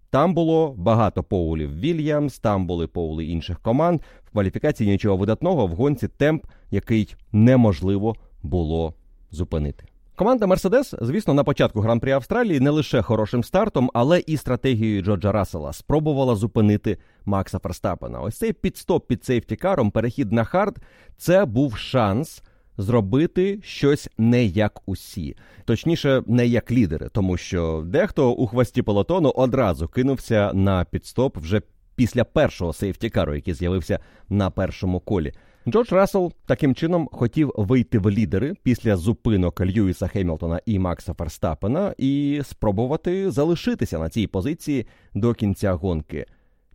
[0.10, 4.02] Там було багато поулів Вільямс, там були поули інших команд.
[4.32, 8.94] Кваліфікації нічого видатного в гонці темп, який неможливо було
[9.32, 9.86] зупинити.
[10.20, 15.32] Команда Мерседес, звісно, на початку гран-прі Австралії не лише хорошим стартом, але і стратегією Джорджа
[15.32, 18.22] Рассела спробувала зупинити Макса Ферстапена.
[18.22, 20.78] Ось цей пітстоп під сейфтікаром, перехід на хард,
[21.18, 22.44] це був шанс
[22.78, 29.30] зробити щось не як усі, точніше, не як лідери, тому що дехто у хвості пелотону
[29.30, 31.62] одразу кинувся на пітстоп вже
[32.00, 35.32] після першого сейфтікару, який з'явився на першому колі.
[35.68, 41.94] Джордж Рассел таким чином хотів вийти в лідери після зупинок Льюіса Хемілтона і Макса Ферстапена
[41.98, 46.26] і спробувати залишитися на цій позиції до кінця гонки.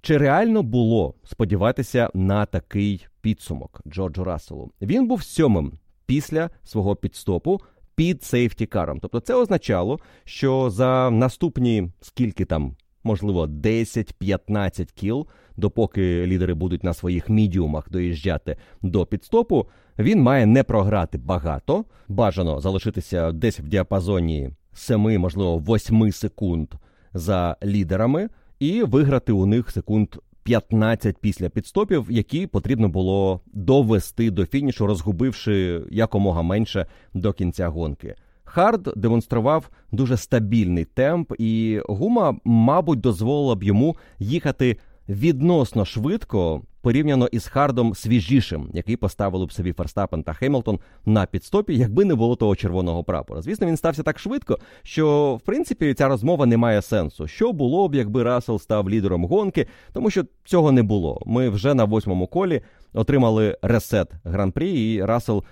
[0.01, 4.71] Чи реально було сподіватися на такий підсумок Джорджу Расселу?
[4.83, 5.73] Він був сьомим
[6.07, 7.61] після свого підстопу
[7.95, 9.01] під сейфтікаром.
[9.01, 15.27] Тобто це означало, що за наступні скільки там, можливо, 10-15 кіл,
[15.57, 19.67] допоки лідери будуть на своїх мідіумах доїжджати до підстопу,
[19.99, 26.75] він має не програти багато, бажано залишитися десь в діапазоні 7, можливо, 8 секунд
[27.15, 28.29] за лідерами,
[28.59, 30.09] і виграти у них секунд
[30.43, 38.15] 15 після пітстопів, які потрібно було довести до фінішу, розгубивши якомога менше до кінця гонки.
[38.55, 44.77] Хард демонстрував дуже стабільний темп, і гума, мабуть, дозволила б йому їхати
[45.09, 51.77] відносно швидко порівняно із Хардом свіжішим, який поставили б собі Ферстапен та Хемілтон на пітстопі,
[51.77, 53.43] якби не було того червоного прапора.
[53.43, 57.27] Звісно, він стався так швидко, що в принципі ця розмова не має сенсу.
[57.27, 61.23] Що було б, якби Рассел став лідером гонки, тому що цього не було.
[61.27, 62.61] Ми вже на восьмому колі
[62.93, 65.45] отримали ресет гран-прі, і Рассел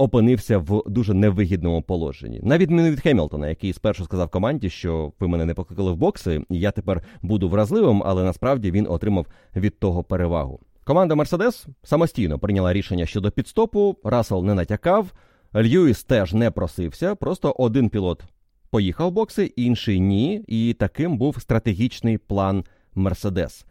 [0.00, 2.40] опинився в дуже невигідному положенні.
[2.42, 6.42] На відміну від Хемілтона, який спершу сказав команді, що ви мене не покликали в бокси,
[6.50, 9.26] і я тепер буду вразливим, але насправді він отримав
[9.56, 10.60] від того перевагу.
[10.84, 13.96] Команда Мерседес самостійно прийняла рішення щодо підстопу.
[14.04, 15.12] Рассел не натякав,
[15.54, 17.14] Льюіс теж не просився.
[17.14, 18.22] Просто один пілот
[18.70, 20.44] поїхав в бокси, інший ні.
[20.46, 23.66] І таким був стратегічний план Мерседес.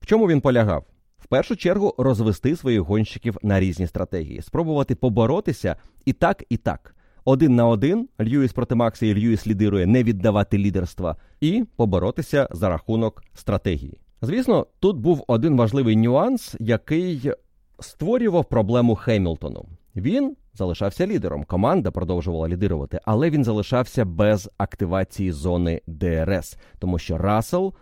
[0.00, 0.84] В чому він полягав?
[1.30, 6.94] Першу чергу розвести своїх гонщиків на різні стратегії, спробувати поборотися і так, і так.
[7.24, 12.68] Один на один Льюіс проти Макса і Льюіс лідирує не віддавати лідерства і поборотися за
[12.68, 13.98] рахунок стратегії.
[14.22, 17.32] Звісно, тут був один важливий нюанс, який
[17.80, 19.64] створював проблему Хемілтону.
[19.96, 21.44] Він залишався лідером.
[21.44, 27.74] Команда продовжувала лідирувати, але він залишався без активації зони ДРС, тому що Рассел,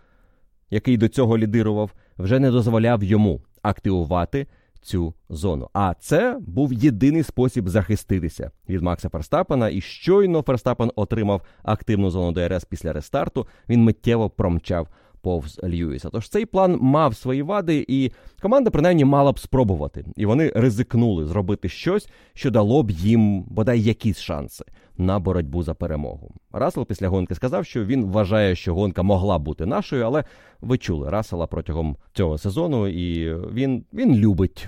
[0.69, 4.47] який до цього лідирував, вже не дозволяв йому активувати
[4.81, 5.69] цю зону.
[5.73, 9.69] А це був єдиний спосіб захиститися від Макса Ферстапена.
[9.69, 13.47] І щойно Ферстапен отримав активну зону ДРС після рестарту.
[13.69, 14.87] Він миттєво промчав
[15.21, 16.09] повз Льюіса.
[16.09, 18.11] Тож цей план мав свої вади, і
[18.41, 20.05] команда принаймні мала б спробувати.
[20.15, 24.65] І вони ризикнули зробити щось, що дало б їм бодай якісь шанси
[24.99, 26.31] на боротьбу за перемогу.
[26.51, 30.23] Рассел після гонки сказав, що він вважає, що гонка могла бути нашою, але
[30.61, 34.67] ви чули Рассела протягом цього сезону, і він, він любить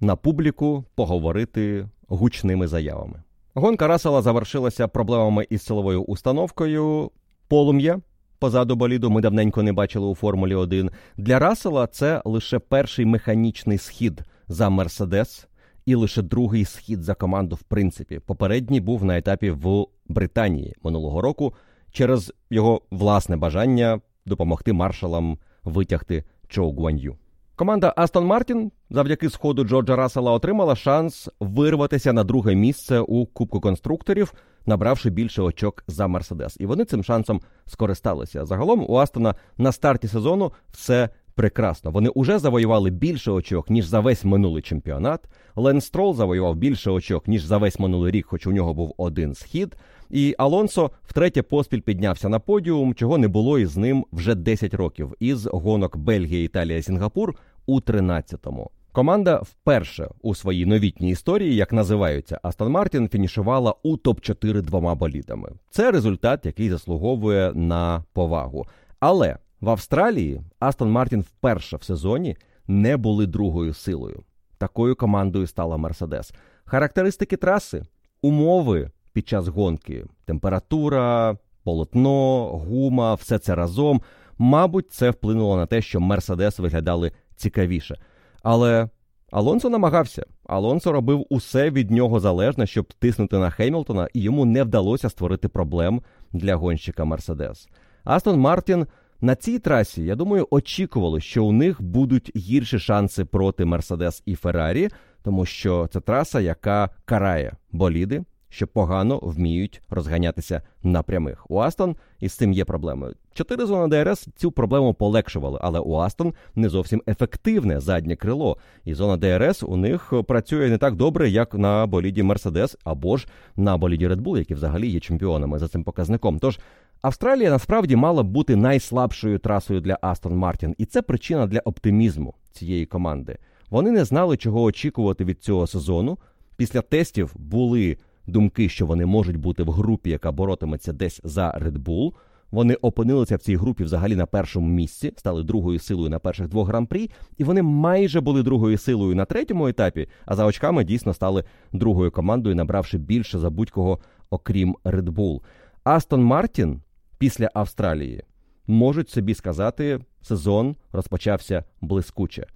[0.00, 3.22] на публіку поговорити гучними заявами.
[3.54, 7.10] Гонка Рассела завершилася проблемами із силовою установкою.
[7.48, 8.00] Полум'я
[8.38, 10.90] позаду боліду ми давненько не бачили у Формулі 1.
[11.16, 15.46] Для Рассела це лише перший механічний схід за Мерседес
[15.90, 17.56] і лише другий схід за команду.
[17.56, 21.54] В принципі, попередній був на етапі в Британії минулого року
[21.92, 27.16] через його власне бажання допомогти маршалам витягти Чоу Гуан'ю.
[27.56, 33.60] Команда Астон Мартін завдяки сходу Джорджа Рассела отримала шанс вирватися на друге місце у Кубку
[33.60, 34.32] конструкторів,
[34.66, 36.56] набравши більше очок за Мерседес.
[36.60, 38.44] І вони цим шансом скористалися.
[38.44, 41.08] Загалом у Астона на старті сезону все
[41.40, 41.90] прекрасно.
[41.90, 45.20] Вони вже завоювали більше очок, ніж за весь минулий чемпіонат.
[45.56, 49.34] Лен Строл завоював більше очок, ніж за весь минулий рік, хоч у нього був один
[49.34, 49.76] схід.
[50.10, 55.14] І Алонсо втретє поспіль піднявся на подіум, чого не було із ним вже 10 років,
[55.20, 57.34] із гонок Бельгія, Італія, Сінгапур
[57.66, 58.70] у 13-му.
[58.92, 65.50] Команда вперше у своїй новітній історії, як називаються Астон Мартін, фінішувала у топ-4 двома болідами.
[65.70, 68.66] Це результат, який заслуговує на повагу.
[68.98, 72.36] Але в Австралії Астон Мартін вперше в сезоні
[72.68, 74.22] не були другою силою.
[74.58, 76.32] Такою командою стала Мерседес.
[76.64, 77.82] Характеристики траси
[78.22, 84.02] умови під час гонки, температура, полотно, гума, все це разом.
[84.38, 87.96] Мабуть, це вплинуло на те, що Мерседес виглядали цікавіше.
[88.42, 88.88] Але
[89.30, 90.24] Алонсо намагався.
[90.46, 95.48] Алонсо робив усе від нього залежне, щоб тиснути на Хеймлтона, і йому не вдалося створити
[95.48, 96.02] проблем
[96.32, 97.68] для гонщика Мерседес.
[98.04, 98.86] Астон Мартін
[99.20, 104.34] на цій трасі, я думаю, очікували, що у них будуть гірші шанси проти Мерседес і
[104.34, 104.88] Феррарі,
[105.22, 111.50] тому що це траса, яка карає боліди, що погано вміють розганятися на прямих.
[111.50, 113.14] У Астон із цим є проблеми.
[113.34, 118.56] Чотири зони ДРС цю проблему полегшували, але у Астон не зовсім ефективне заднє крило.
[118.84, 123.26] І зона ДРС у них працює не так добре, як на боліді Мерседес або ж
[123.56, 126.38] на боліді Bull, які взагалі є чемпіонами за цим показником.
[126.38, 126.58] Тож
[127.02, 132.34] Австралія насправді мала б бути найслабшою трасою для Астон Мартін, і це причина для оптимізму
[132.52, 133.38] цієї команди.
[133.70, 136.18] Вони не знали, чого очікувати від цього сезону.
[136.56, 137.96] Після тестів були
[138.26, 142.12] думки, що вони можуть бути в групі, яка боротиметься десь за Red Bull.
[142.50, 146.68] Вони опинилися в цій групі взагалі на першому місці, стали другою силою на перших двох
[146.68, 151.44] гран-прі, і вони майже були другою силою на третьому етапі, а за очками дійсно стали
[151.72, 153.98] другою командою, набравши більше за будь-кого,
[154.30, 155.40] окрім Red Bull.
[155.84, 156.80] Астон Мартін
[157.20, 158.22] після Австралії
[158.66, 162.46] можуть собі сказати, сезон розпочався блискуче.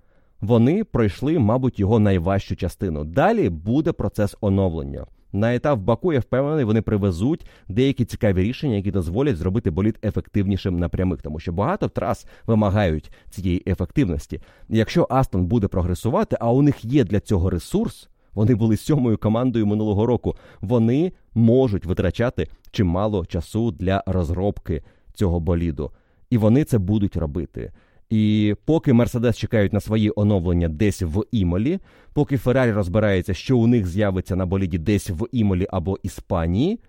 [0.40, 3.04] Вони пройшли, мабуть, його найважчу частину.
[3.04, 5.06] Далі буде процес оновлення.
[5.32, 10.78] На етап Баку я впевнений, вони привезуть деякі цікаві рішення, які дозволять зробити боліт ефективнішим
[10.78, 14.40] на прямих, тому що багато трас вимагають цієї ефективності.
[14.68, 18.08] якщо Астон буде прогресувати, а у них є для цього ресурс.
[18.34, 20.36] Вони були сьомою командою минулого року.
[20.60, 24.82] Вони можуть витрачати чимало часу для розробки
[25.14, 25.90] цього боліду,
[26.30, 27.72] і вони це будуть робити.
[28.10, 31.78] І поки Мерседес чекають на свої оновлення десь в Імолі,
[32.12, 36.80] поки Феррарі розбирається, що у них з'явиться на боліді десь в Імолі або Іспанії,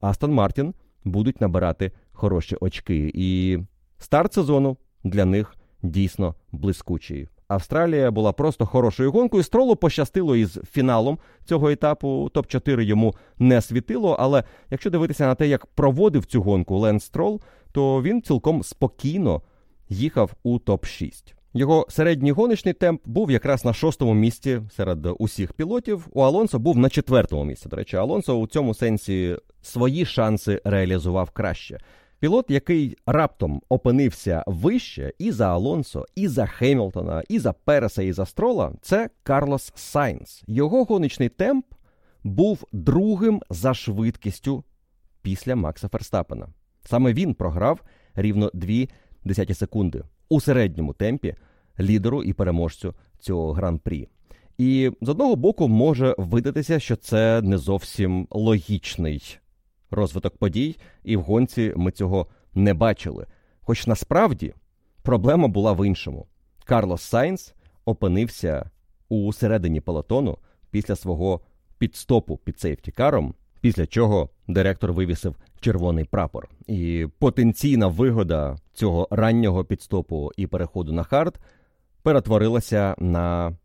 [0.00, 0.74] Астон Мартін
[1.04, 3.12] будуть набирати хороші очки.
[3.14, 3.58] І
[3.98, 7.28] старт сезону для них дійсно блискучий.
[7.48, 9.42] Австралія була просто хорошою гонкою.
[9.42, 12.30] Стролу пощастило із фіналом цього етапу.
[12.34, 14.16] Топ 4 йому не світило.
[14.18, 17.40] Але якщо дивитися на те, як проводив цю гонку Ленс Строл,
[17.72, 19.42] то він цілком спокійно
[19.88, 21.34] їхав у топ-6.
[21.56, 26.06] Його середній гоночний темп був якраз на шостому місці серед усіх пілотів.
[26.12, 27.68] У Алонсо був на четвертому місці.
[27.68, 31.78] До речі, Алонсо у цьому сенсі свої шанси реалізував краще.
[32.24, 38.12] Пілот, який раптом опинився вище і за Алонсо, і за Хемілтона, і за Переса, і
[38.12, 40.42] за Строла, це Карлос Сайнс.
[40.46, 41.66] Його гоночний темп
[42.22, 44.64] був другим за швидкістю
[45.22, 46.48] після Макса Ферстапена.
[46.84, 47.80] Саме він програв
[48.14, 48.90] рівно дві
[49.24, 51.34] десяті секунди у середньому темпі
[51.80, 54.08] лідеру і переможцю цього гран-прі.
[54.58, 59.38] І з одного боку може видатися, що це не зовсім логічний
[59.94, 63.26] розвиток подій, і в гонці ми цього не бачили.
[63.60, 64.54] Хоч насправді
[65.02, 66.26] проблема була в іншому.
[66.64, 68.70] Карлос Сайнс опинився
[69.08, 70.38] у середині пелотону
[70.70, 71.40] після свого
[71.78, 76.48] підстопу під safety car-ом, після чого директор вивісив червоний прапор.
[76.66, 81.40] І потенційна вигода цього раннього підстопу і переходу на хард
[82.02, 83.56] перетворилася на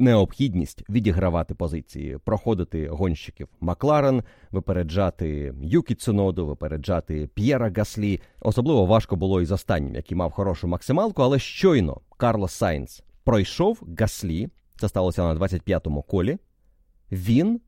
[0.00, 8.20] необхідність відігравати позиції, проходити гонщиків Макларен, випереджати Юкі Цуноду, випереджати П'єра Гаслі.
[8.40, 13.82] Особливо важко було і з останнім, який мав хорошу максималку, але щойно Карлос Сайнс пройшов
[13.98, 14.48] Гаслі,
[14.80, 16.38] це сталося на 25-му колі.
[17.12, 17.60] Він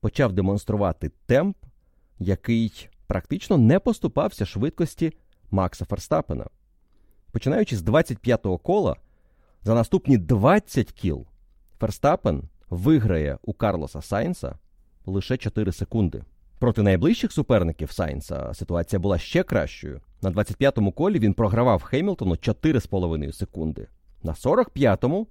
[0.00, 1.56] почав демонструвати темп,
[2.18, 5.12] який практично не поступався швидкості
[5.50, 6.46] Макса Ферстапена.
[7.32, 8.96] Починаючи з 25-го кола,
[9.62, 11.26] за наступні 20 кіл
[11.80, 14.58] Ферстапен виграє у Карлоса Сайнса
[15.06, 16.22] лише 4 секунди.
[16.58, 20.00] Проти найближчих суперників Сайнса ситуація була ще кращою.
[20.22, 23.88] На 25-му колі він програвав Хеймлтону 4,5 секунди.
[24.22, 25.26] На 45-му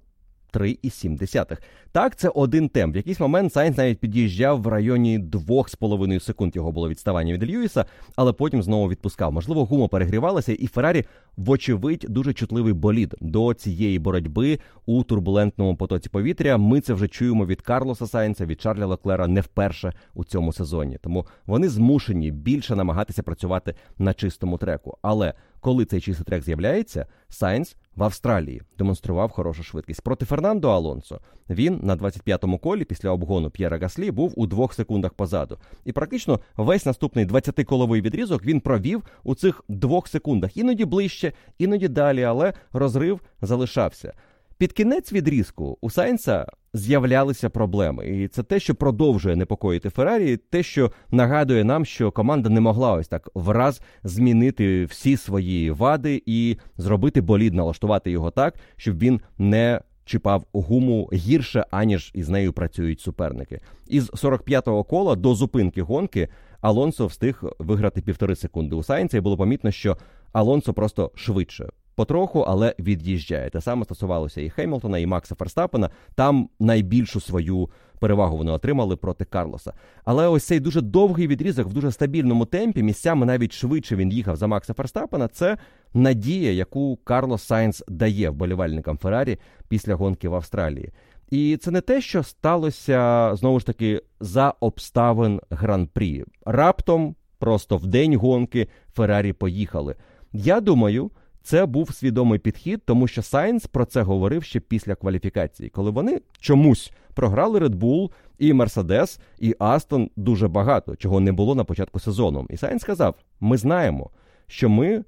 [0.56, 1.56] 3,7.
[1.92, 2.94] Так, це один темп.
[2.94, 6.56] В якийсь момент Сайнс навіть під'їжджав в районі 2,5 секунд.
[6.56, 7.84] Його було відставання від Льюіса,
[8.16, 9.32] але потім знову відпускав.
[9.32, 11.04] Можливо, гума перегрівалася, і Феррарі,
[11.36, 16.56] вочевидь, дуже чутливий болід до цієї боротьби у турбулентному потоці повітря.
[16.56, 20.98] Ми це вже чуємо від Карлоса Сайнса, від Чарля Леклера не вперше у цьому сезоні.
[21.02, 24.98] Тому вони змушені більше намагатися працювати на чистому треку.
[25.02, 30.02] Але коли цей чистий трек з'являється, Сайнс в Австралії демонстрував хорошу швидкість.
[30.02, 35.12] Проти Фернандо Алонсо він на 25-му колі після обгону П'єра Гаслі був у двох секундах
[35.12, 35.58] позаду.
[35.84, 40.56] І практично весь наступний 20-коловий відрізок він провів у цих двох секундах.
[40.56, 44.12] Іноді ближче, іноді далі, але розрив залишався.
[44.58, 50.62] Під кінець відрізку у Сайнса з'являлися проблеми, і це те, що продовжує непокоїти Феррарі, те,
[50.62, 56.56] що нагадує нам, що команда не могла ось так враз змінити всі свої вади і
[56.76, 63.00] зробити болід, налаштувати його так, щоб він не чіпав гуму гірше, аніж із нею працюють
[63.00, 63.60] суперники.
[63.86, 66.28] Із 45-го кола до зупинки гонки
[66.60, 69.96] Алонсо встиг виграти півтори секунди у Сайнса, і було помітно, що
[70.32, 73.50] Алонсо просто швидше потроху, але від'їжджає.
[73.50, 75.90] Те саме стосувалося і Хемілтона, і Макса Ферстапена.
[76.14, 79.72] Там найбільшу свою перевагу вони отримали проти Карлоса.
[80.04, 84.36] Але ось цей дуже довгий відрізок в дуже стабільному темпі, місцями навіть швидше він їхав
[84.36, 85.28] за Макса Ферстапена.
[85.28, 85.56] Це
[85.94, 89.38] надія, яку Карлос Сайнс дає вболівальникам Феррарі
[89.68, 90.92] після гонки в Австралії.
[91.30, 96.24] І це не те, що сталося знову ж таки за обставин гран-прі.
[96.44, 99.94] Раптом, просто в день гонки Феррарі поїхали.
[100.32, 101.10] Я думаю,
[101.46, 106.20] це був свідомий підхід, тому що Сайнс про це говорив ще після кваліфікації, коли вони
[106.40, 112.00] чомусь програли Red Bull і Mercedes, і Астон дуже багато, чого не було на початку
[112.00, 112.46] сезону.
[112.50, 114.10] І Сайнс сказав: ми знаємо,
[114.46, 115.04] що ми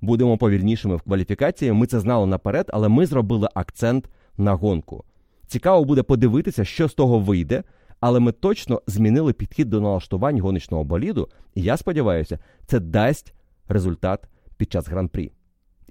[0.00, 1.72] будемо повільнішими в кваліфікації.
[1.72, 5.04] Ми це знали наперед, але ми зробили акцент на гонку.
[5.46, 7.62] Цікаво буде подивитися, що з того вийде.
[8.00, 13.34] Але ми точно змінили підхід до налаштувань гоночного боліду, і я сподіваюся, це дасть
[13.68, 14.20] результат
[14.56, 15.32] під час гран-прі.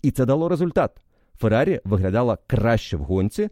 [0.01, 0.91] І це дало результат.
[1.37, 3.49] Феррарі виглядала краще в гонці,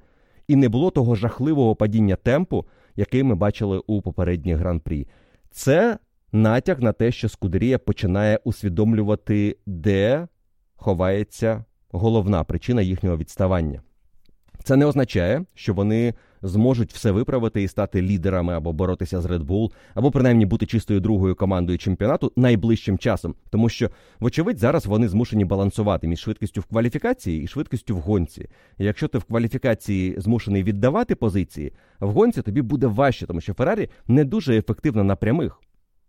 [0.47, 5.07] і не було того жахливого падіння темпу, який ми бачили у попередніх гран-прі.
[5.51, 5.97] Це
[6.31, 10.27] натяк на те, що Скудерія починає усвідомлювати, де
[10.75, 13.81] ховається головна причина їхнього відставання.
[14.67, 19.45] Це не означає, що вони зможуть все виправити і стати лідерами або боротися з Red
[19.45, 23.89] Bull, або принаймні бути чистою другою командою чемпіонату найближчим часом, тому що,
[24.19, 28.49] вочевидь, зараз вони змушені балансувати між швидкістю в кваліфікації і швидкістю в гонці.
[28.77, 33.53] І якщо ти в кваліфікації змушений віддавати позиції, в гонці тобі буде важче, тому що
[33.53, 35.61] Феррарі не дуже ефективна на прямих.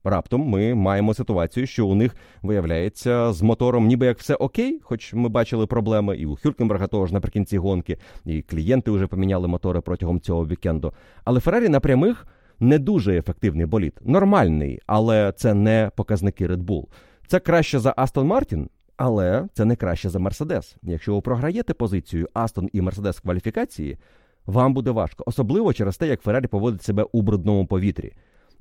[0.04, 5.14] Раптом ми маємо ситуацію, що у них виявляється з мотором, ніби як все окей, хоч
[5.14, 10.20] ми бачили проблеми і у Хюркенберга того наприкінці гонки, і клієнти вже поміняли мотори протягом
[10.20, 10.92] цього вікенду.
[11.24, 12.26] Але Феррарі на прямих
[12.60, 14.00] не дуже ефективний болід.
[14.04, 16.84] Нормальний, але це не показники Red Bull.
[17.26, 20.76] Це краще за Астон Мартін, але це не краще за Мерседес.
[20.82, 23.98] Якщо ви програєте позицію Астон і Мерседес в кваліфікації,
[24.46, 28.12] вам буде важко, особливо через те, як Феррарі поводить себе у брудному повітрі.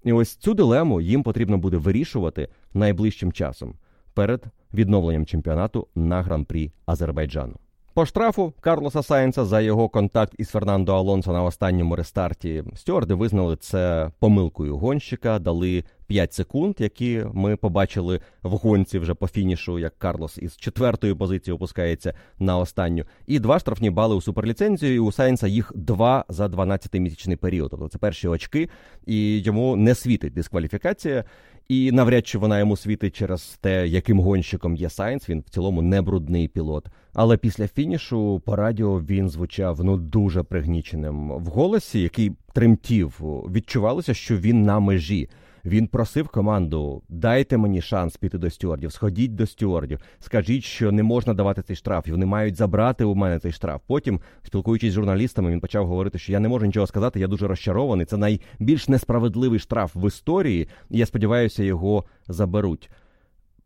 [0.03, 3.73] І ось цю дилему їм потрібно буде вирішувати найближчим часом
[4.13, 4.43] перед
[4.73, 7.55] відновленням чемпіонату на гран-прі Азербайджану.
[7.93, 13.55] По штрафу Карлоса Сайнса за його контакт із Фернандо Алонсо на останньому рестарті стюарди визнали
[13.55, 19.97] це помилкою гонщика, дали 5 секунд, які ми побачили в гонці вже по фінішу, як
[19.97, 23.05] Карлос із четвертої позиції опускається на останню.
[23.27, 24.95] І два штрафні бали у суперліцензію.
[24.95, 27.71] і У Сайнса їх два за 12-місячний період.
[27.71, 28.69] Тобто це перші очки,
[29.05, 31.23] і йому не світить дискваліфікація.
[31.69, 35.29] І навряд чи вона йому світить через те, яким гонщиком є Сайнс.
[35.29, 36.87] Він в цілому не брудний пілот.
[37.13, 43.19] Але після фінішу по радіо він звучав ну дуже пригніченим в голосі, який тремтів.
[43.51, 45.29] Відчувалося, що він на межі.
[45.65, 51.03] Він просив команду: дайте мені шанс піти до стюардів, сходіть до стюардів, скажіть, що не
[51.03, 53.81] можна давати цей штраф, і вони мають забрати у мене цей штраф.
[53.87, 57.47] Потім, спілкуючись з журналістами, він почав говорити, що я не можу нічого сказати, я дуже
[57.47, 58.05] розчарований.
[58.05, 62.89] Це найбільш несправедливий штраф в історії, і я сподіваюся, його заберуть.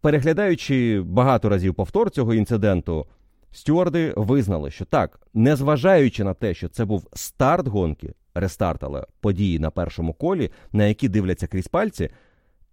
[0.02, 3.08] Переглядаючи багато разів повтор цього інциденту,
[3.52, 9.60] стюарди визнали, що так, незважаючи на те, що це був старт гонки, рестарт, але події
[9.60, 12.10] на першому колі, на які дивляться крізь пальці,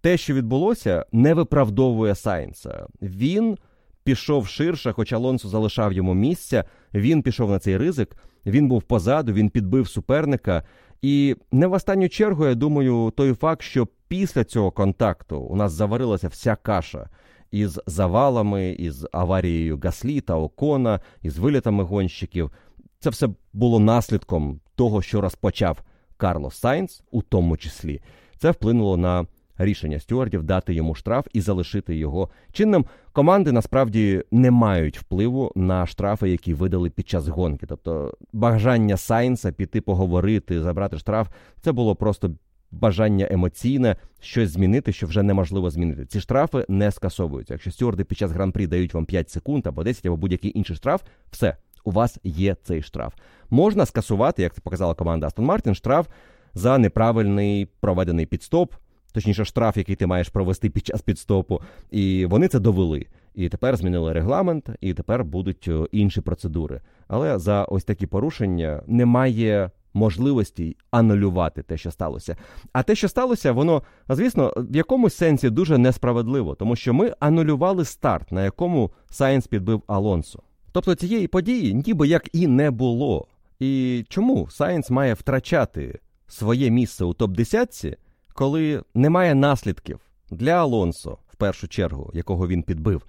[0.01, 2.87] те, що відбулося, не виправдовує Сайнса.
[3.01, 3.57] Він
[4.03, 6.63] пішов ширше, хоч Алонсо залишав йому місця.
[6.93, 8.15] Він пішов на цей ризик.
[8.45, 10.63] Він був позаду, він підбив суперника.
[11.01, 15.71] І не в останню чергу, я думаю, той факт, що після цього контакту у нас
[15.71, 17.09] заварилася вся каша
[17.51, 22.51] із завалами, із аварією Гаслі та Окона, із вилітами гонщиків.
[22.99, 25.83] Це все було наслідком того, що розпочав
[26.17, 28.01] Карлос Сайнс, у тому числі.
[28.37, 29.25] Це вплинуло на
[29.57, 32.85] рішення стюардів дати йому штраф і залишити його чинним.
[33.11, 37.65] Команди насправді не мають впливу на штрафи, які видали під час гонки.
[37.65, 41.27] Тобто, бажання Сайнса піти поговорити, забрати штраф,
[41.61, 42.31] це було просто.
[42.71, 46.05] Бажання емоційне щось змінити, що вже неможливо змінити.
[46.05, 47.53] Ці штрафи не скасовуються.
[47.53, 51.01] Якщо стюарди під час гран-прі дають вам 5 секунд або 10, або будь-який інший штраф,
[51.31, 53.13] все у вас є цей штраф.
[53.49, 56.07] Можна скасувати, як це показала команда Астон Мартін, штраф
[56.53, 58.73] за неправильний проведений підстоп,
[59.13, 61.61] точніше, штраф, який ти маєш провести під час підстопу.
[61.91, 63.05] І вони це довели.
[63.35, 66.81] І тепер змінили регламент, і тепер будуть е, інші процедури.
[67.07, 72.35] Але за ось такі порушення немає можливості анулювати те, що сталося.
[72.73, 77.85] А те, що сталося, воно, звісно, в якомусь сенсі дуже несправедливо, тому що ми анулювали
[77.85, 80.39] старт, на якому Сайнс підбив Алонсо.
[80.71, 83.27] Тобто цієї події ніби як і не було.
[83.59, 87.95] І чому Сайнс має втрачати своє місце у топ-10,
[88.33, 89.99] коли немає наслідків
[90.31, 93.05] для Алонсо, в першу чергу, якого він підбив.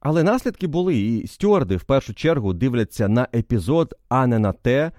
[0.00, 4.92] Але наслідки були, і стюарди в першу чергу дивляться на епізод, а не на те,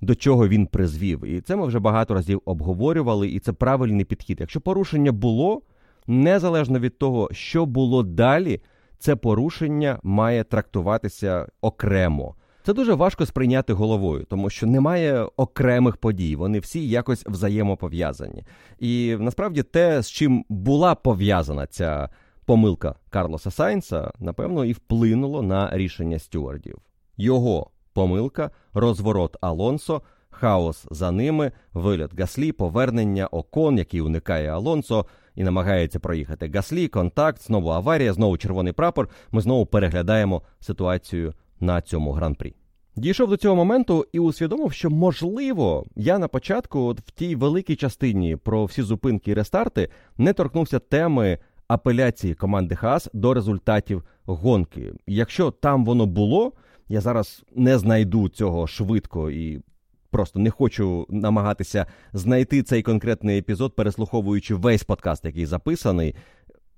[0.00, 1.24] до чого він призвів.
[1.24, 4.40] І це ми вже багато разів обговорювали, і це правильний підхід.
[4.40, 5.62] Якщо порушення було,
[6.06, 8.60] незалежно від того, що було далі,
[8.98, 12.34] це порушення має трактуватися окремо.
[12.66, 18.44] Це дуже важко сприйняти головою, тому що немає окремих подій, вони всі якось взаємопов'язані.
[18.78, 22.10] І насправді те, з чим була пов'язана ця
[22.44, 26.78] помилка Карлоса Сайнса, напевно, і вплинуло на рішення стюардів.
[27.16, 35.06] Його помилка, розворот Алонсо, хаос за ними, виліт Гаслі, повернення Окон, який уникає Алонсо.
[35.34, 39.08] І намагається проїхати Гаслі, контакт, знову аварія, знову червоний прапор.
[39.30, 42.54] Ми знову переглядаємо ситуацію на цьому гран-прі.
[42.96, 47.76] Дійшов до цього моменту і усвідомив, що можливо я на початку, от в тій великій
[47.76, 49.88] частині про всі зупинки і рестарти,
[50.18, 51.38] не торкнувся теми
[51.68, 54.92] апеляції команди Хас до результатів гонки.
[55.06, 56.52] Якщо там воно було,
[56.88, 59.60] я зараз не знайду цього швидко і.
[60.10, 66.14] Просто не хочу намагатися знайти цей конкретний епізод, переслуховуючи весь подкаст, який записаний.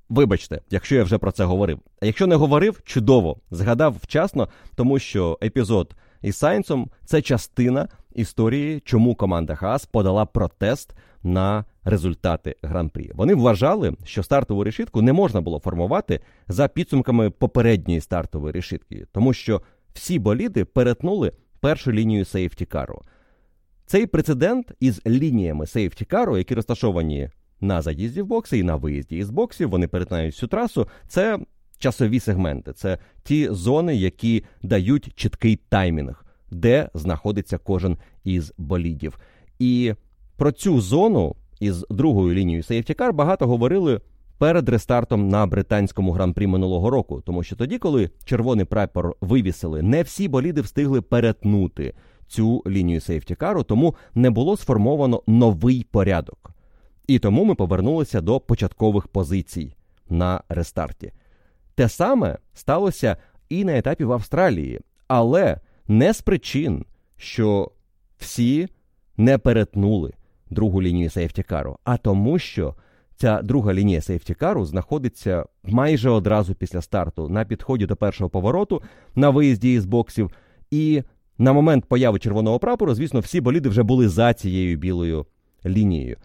[0.09, 1.79] Вибачте, якщо я вже про це говорив.
[2.03, 8.81] А якщо не говорив, чудово згадав вчасно, тому що епізод із Сайнсом це частина історії,
[8.85, 13.11] чому команда Хас подала протест на результати гран-прі.
[13.15, 19.33] Вони вважали, що стартову решітку не можна було формувати за підсумками попередньої стартової решітки, тому
[19.33, 19.63] що
[19.95, 23.03] всі боліди перетнули першу лінію сейфтікару.
[23.87, 27.31] Цей прецедент із лініями сейфтікару, які розташовані
[27.61, 30.89] на заїзді в бокси і на виїзді із боксів, вони перетинають всю трасу.
[31.09, 31.39] Це
[31.79, 39.19] часові сегменти, це ті зони, які дають чіткий таймінг, де знаходиться кожен із болідів.
[39.59, 39.95] І
[40.37, 44.01] про цю зону із другою лінією сейфтікар багато говорили.
[44.39, 50.03] Перед рестартом на британському гран-прі минулого року, тому що тоді, коли червоний прапор вивісили, не
[50.03, 51.95] всі боліди встигли перетнути
[52.27, 56.55] цю лінію сейфтікару, тому не було сформовано новий порядок.
[57.09, 59.75] І тому ми повернулися до початкових позицій
[60.11, 61.13] на рестарті.
[61.75, 63.17] Те саме сталося
[63.49, 66.85] і на етапі в Австралії, але не з причин,
[67.17, 67.71] що
[68.19, 68.69] всі
[69.17, 70.13] не перетнули
[70.51, 72.75] другу лінію сейфтікару, а тому, що
[73.17, 78.83] ця друга лінія сейфтікару знаходиться майже одразу після старту на підході до першого повороту
[79.15, 80.31] на виїзді із боксів.
[80.71, 81.03] І
[81.39, 85.27] на момент появи червоного прапору, звісно, всі боліди вже були за цією білою
[85.67, 86.17] лінією.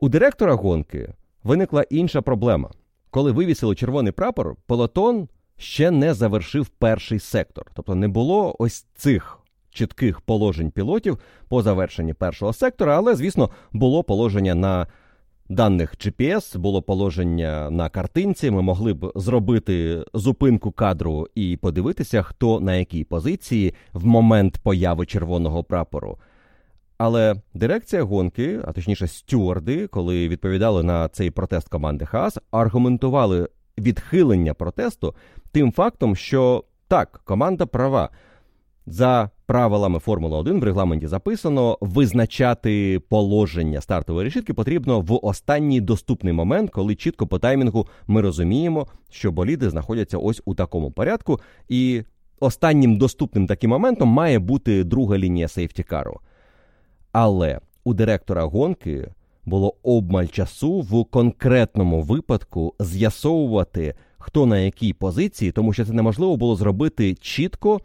[0.00, 1.14] У директора гонки
[1.44, 2.70] виникла інша проблема.
[3.10, 9.38] Коли вивісили червоний прапор, пелотон ще не завершив перший сектор, тобто не було ось цих
[9.70, 11.18] чітких положень пілотів
[11.48, 14.86] по завершенні першого сектора, але, звісно, було положення на
[15.48, 18.50] даних GPS, було положення на картинці.
[18.50, 25.06] Ми могли б зробити зупинку кадру і подивитися, хто на якій позиції в момент появи
[25.06, 26.18] червоного прапору.
[26.98, 33.48] Але дирекція гонки, а точніше, стюарди, коли відповідали на цей протест команди Хас, аргументували
[33.78, 35.14] відхилення протесту
[35.52, 38.10] тим фактом, що так, команда права.
[38.86, 46.32] За правилами Формули 1 в регламенті записано визначати положення стартової решітки потрібно в останній доступний
[46.32, 52.02] момент, коли чітко по таймінгу ми розуміємо, що боліди знаходяться ось у такому порядку, і
[52.40, 56.20] останнім доступним таким моментом має бути друга лінія сейфтікару.
[57.20, 59.08] Але у директора гонки
[59.44, 66.36] було обмаль часу в конкретному випадку з'ясовувати, хто на якій позиції, тому що це неможливо
[66.36, 67.80] було зробити чітко,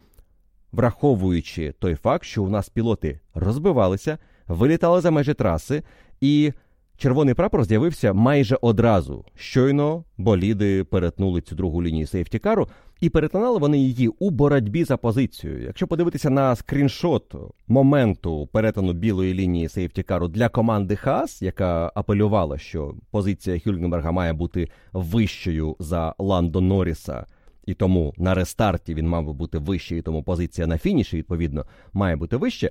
[0.72, 5.82] враховуючи той факт, що у нас пілоти розбивалися, вилітали за межі траси,
[6.20, 6.52] і
[6.96, 9.24] червоний прапор з'явився майже одразу.
[9.34, 12.68] Щойно боліди перетнули цю другу лінію сейфтікару,
[13.00, 15.62] і перетинали вони її у боротьбі за позицію.
[15.62, 17.34] Якщо подивитися на скріншот
[17.68, 24.68] моменту перетину білої лінії сейфтікару для команди Хас, яка апелювала, що позиція Хюльгенберга має бути
[24.92, 27.26] вищою за Ландо Норріса,
[27.66, 31.64] і тому на рестарті він мав би бути вищий, і тому позиція на фініші, відповідно,
[31.92, 32.70] має бути вище.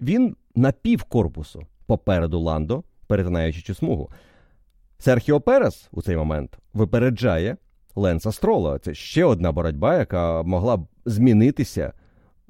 [0.00, 4.10] Він на пів корпусу попереду Ландо, перетинаючи цю смугу.
[4.98, 7.56] Серхіо Перес у цей момент випереджає
[7.94, 8.78] Ленса Строла.
[8.78, 11.92] Це ще одна боротьба, яка могла б змінитися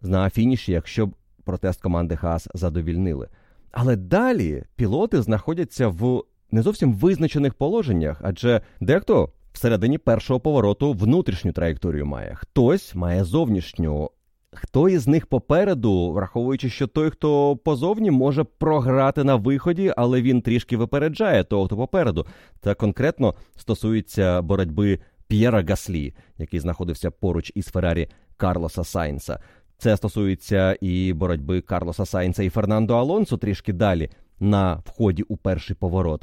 [0.02, 1.14] на фініші, якщо б
[1.44, 3.28] протест команди Хаас задовільнили.
[3.72, 11.52] Але далі пілоти знаходяться в не зовсім визначених положеннях, адже дехто всередині першого повороту внутрішню
[11.52, 14.10] траєкторію має, хтось має зовнішню.
[14.56, 20.42] Хто із них попереду, враховуючи, що той, хто позовні, може програти на виході, але він
[20.42, 22.26] трішки випереджає того, хто попереду.
[22.60, 29.40] Та конкретно стосується боротьби П'єра Гаслі, який знаходився поруч із Феррарі Карлоса Сайнса.
[29.78, 34.10] Це стосується і боротьби Карлоса Сайнса і Фернандо Алонсо трішки далі
[34.40, 36.22] на вході у перший поворот.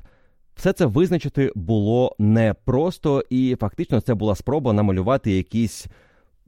[0.55, 5.88] Все це визначити було непросто, і фактично це була спроба намалювати якісь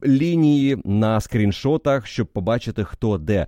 [0.03, 3.47] лінії на скріншотах, щоб побачити, хто де.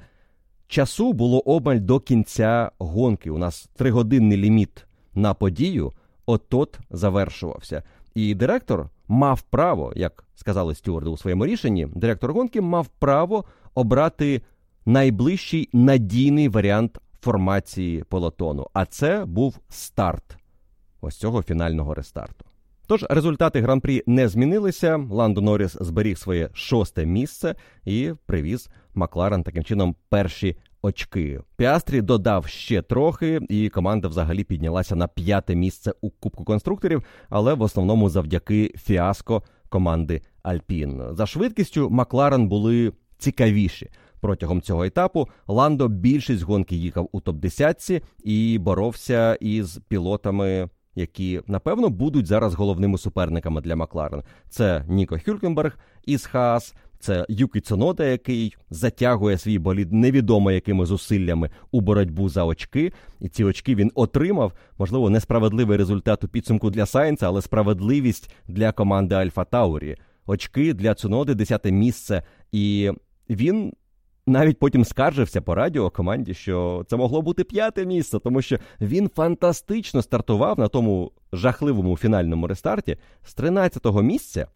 [0.68, 3.30] Часу було обмаль до кінця гонки.
[3.30, 5.94] У нас тригодинний ліміт на подію,
[6.26, 7.84] от-от завершувався.
[8.16, 14.42] І директор мав право, як сказали стюарди у своєму рішенні, директор гонки мав право обрати
[14.86, 18.68] найближчий надійний варіант формації полотону.
[18.74, 20.38] А це був старт
[21.02, 22.47] ось цього фінального рестарту.
[22.88, 25.08] Тож результати гран-прі не змінилися.
[25.12, 27.56] Ландо Норріс зберіг своє шосте місце
[27.86, 31.40] і привіз Макларен таким чином перші очки.
[31.58, 37.54] Піастрі додав ще трохи, і команда взагалі піднялася на п'яте місце у Кубку конструкторів, але
[37.54, 41.04] в основному завдяки фіаско команди Альпін.
[41.12, 43.90] За швидкістю Макларен були цікавіші.
[44.20, 51.90] Протягом цього етапу Ландо більшість гонки їхав у топ-10 і боровся із пілотами які напевно
[51.90, 54.24] будуть зараз головними суперниками для Макларен.
[54.50, 61.50] Це Ніко Хюлькенберг із Хаас, це Юкі Цунода, який затягує свій болід невідомо якими зусиллями
[61.72, 62.92] у боротьбу за очки.
[63.20, 64.54] І ці очки він отримав.
[64.78, 69.96] Можливо, несправедливий результат у підсумку для Сайнца, але справедливість для команди Альфа Таурі.
[70.26, 72.92] Очки для Цуноди, десяте місце, і
[73.30, 73.74] він
[74.28, 79.10] навіть потім скаржився по радіо команді, що це могло бути п'яте місце, тому що він
[79.10, 84.48] фантастично стартував на тому жахливому фінальному рестарті з 13-го місця.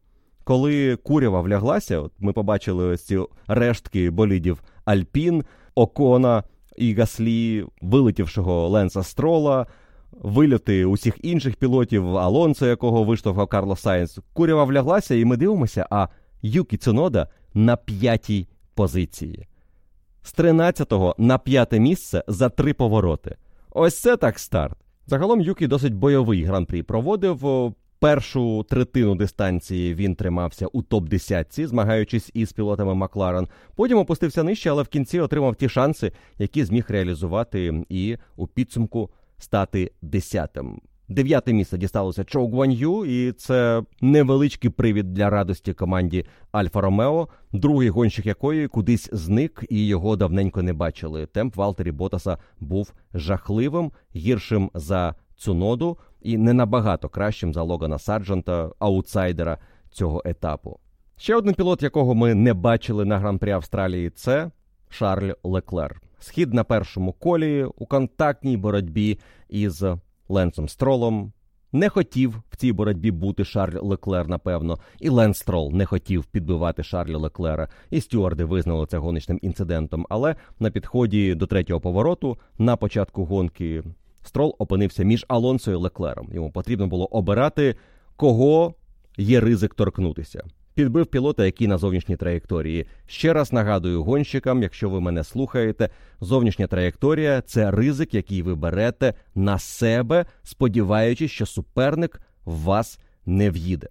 [0.43, 5.43] Коли курява вляглася, от ми побачили ось ці рештки болідів Альпін,
[5.75, 6.43] Окона
[6.77, 9.67] і Гаслі, вилетівшого Ленса Строла,
[10.11, 14.19] вильоти усіх інших пілотів, Алонсо, якого виштовхав Карлос Сайнс.
[14.33, 16.07] Курява вляглася, і ми дивимося, а
[16.41, 19.47] Юкі Цунода на п'ятій позиції
[20.23, 23.35] з 13-го на п'яте місце за три повороти.
[23.71, 24.77] Ось це так старт.
[25.07, 27.73] Загалом Юкі досить бойовий гран-прі проводив.
[27.99, 33.47] Першу третину дистанції він тримався у топ-10, змагаючись із пілотами Макларен.
[33.75, 39.09] Потім опустився нижче, але в кінці отримав ті шанси, які зміг реалізувати, і у підсумку
[39.37, 40.81] стати десятим.
[41.11, 47.89] Дев'яте місце дісталося Чоу Гуан'ю, і це невеличкий привід для радості команді Альфа Ромео, другий
[47.89, 51.25] гонщик якої кудись зник і його давненько не бачили.
[51.25, 58.71] Темп Валтері Ботаса був жахливим, гіршим за Цуноду і не набагато кращим за Логана Сарджанта,
[58.79, 59.57] аутсайдера
[59.89, 60.79] цього етапу.
[61.17, 64.51] Ще один пілот, якого ми не бачили на гран-прі Австралії, це
[64.89, 66.01] Шарль Леклер.
[66.19, 69.19] Схід на першому колі у контактній боротьбі
[69.49, 69.83] із
[70.31, 71.33] Ленсом Стролом.
[71.73, 76.83] Не хотів в цій боротьбі бути Шарль Леклер, напевно, і Ленс Строл не хотів підбивати
[76.83, 80.05] Шарля Леклера, і стюарди визнали це гоночним інцидентом.
[80.09, 83.83] Але на підході до третього повороту на початку гонки
[84.23, 86.29] Строл опинився між Алонсо і Леклером.
[86.33, 87.75] Йому потрібно було обирати,
[88.15, 88.73] кого
[89.17, 92.85] є ризик торкнутися підбив пілота, який на зовнішній траєкторії.
[93.05, 95.89] Ще раз нагадую гонщикам, якщо ви мене слухаєте,
[96.21, 103.49] зовнішня траєкторія це ризик, який ви берете на себе, сподіваючись, що суперник в вас не
[103.49, 103.89] в'їде.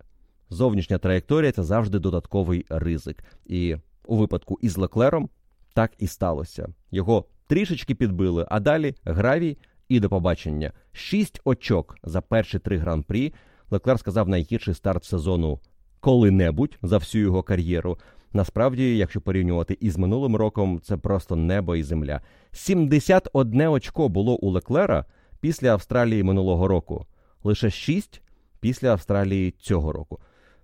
[0.51, 3.24] Зовнішня траєкторія це завжди додатковий ризик.
[3.47, 3.77] І
[4.07, 5.28] у випадку із Леклером
[5.74, 6.69] так і сталося.
[6.90, 9.59] Його трішечки підбили, а далі гравій
[9.89, 10.73] і до побачення.
[10.93, 13.35] Шість очок за перші три гран-прі.
[13.70, 15.61] Леклер сказав найгірший старт сезону
[16.01, 17.98] коли-небудь за всю його кар'єру.
[18.32, 22.20] Насправді, якщо порівнювати із минулим роком, це просто небо і земля.
[22.52, 25.05] 71 очко було у Леклера
[25.40, 27.06] після Австралії минулого року,
[27.44, 28.22] лише 6
[28.60, 30.18] після Австралії цього року.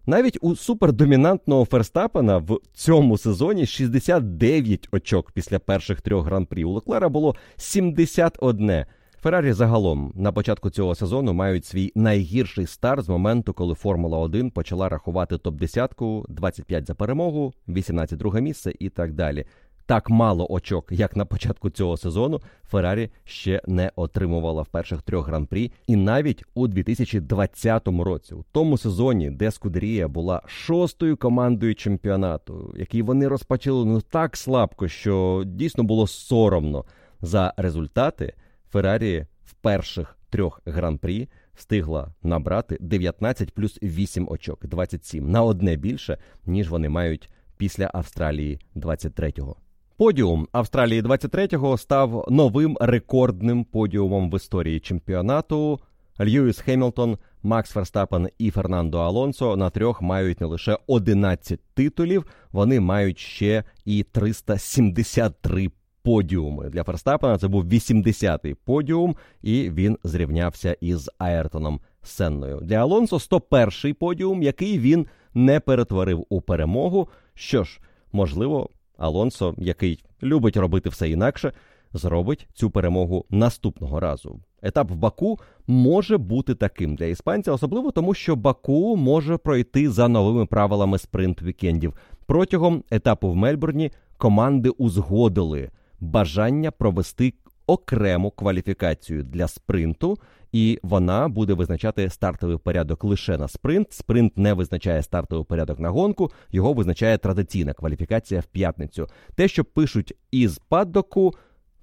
[0.07, 6.65] Навіть у супердомінантного Ферстапена в цьому сезоні 69 очок після перших трьох гран-прі.
[6.65, 8.85] У Леклера було 71.
[9.27, 14.51] Феррарі загалом на початку цього сезону мають свій найгірший старт з моменту, коли Формула 1
[14.51, 19.45] почала рахувати топ-10, 25 за перемогу, 18 друге місце і так далі.
[19.87, 25.27] так мало очок, як на початку цього сезону, Феррарі ще не отримувала в перших трьох
[25.29, 32.75] гран-прі, і навіть у 2020 році, у тому сезоні, де Скудерія була шостою командою чемпіонату,
[32.77, 36.85] який вони розпочали ну так слабко, що дійсно було соромно
[37.21, 38.35] за результати.
[38.77, 46.19] Феррарі в перших трьох гран-прі встигла набрати 19 плюс 8 очок, 27, на одне більше,
[46.47, 49.57] ніж вони мають після Австралії 23-го.
[49.97, 55.81] Подіум Австралії 23-го став новим рекордним подіумом в історії чемпіонату.
[56.21, 62.81] Льюіс Хемілтон, Макс Ферстапен і Фернандо Алонсо на трьох мають не лише 11 титулів, вони
[62.81, 65.71] мають ще і 373
[66.07, 66.71] подіуми.
[66.71, 72.61] Для Ферстапена це був 80-й подіум, і він зрівнявся із Аертоном Сенною.
[72.63, 77.09] Для Алонсо 101-й подіум, який він не перетворив у перемогу.
[77.35, 77.81] Що ж,
[78.13, 81.53] можливо, Алонсо, який любить робити все інакше,
[81.93, 84.41] зробить цю перемогу наступного разу.
[84.63, 90.09] Етап в Баку може бути таким для іспанця, особливо тому, що Баку може пройти за
[90.09, 91.95] новими правилами спринт вікендів.
[92.27, 95.71] Протягом етапу в Мельбурні команди узгодили
[96.01, 97.35] бажання провести
[97.67, 100.19] окрему кваліфікацію для спринту,
[100.53, 103.93] і вона буде визначати стартовий порядок лише на спринт.
[103.93, 109.09] Спринт не визначає стартовий порядок на гонку, його визначає традиційна кваліфікація в п'ятницю.
[109.35, 111.35] Те, що пишуть із паддоку,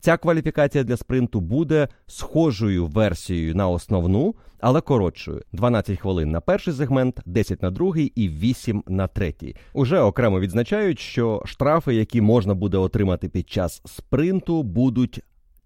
[0.03, 6.73] Ця кваліфікація для спринту буде схожою версією на основну, але коротшою: 12 хвилин на перший
[6.73, 9.55] сегмент, 10 на другий і 8 на третій.
[9.73, 15.21] Уже окремо відзначають, що штрафи, які можна буде отримати під час спринту, будуть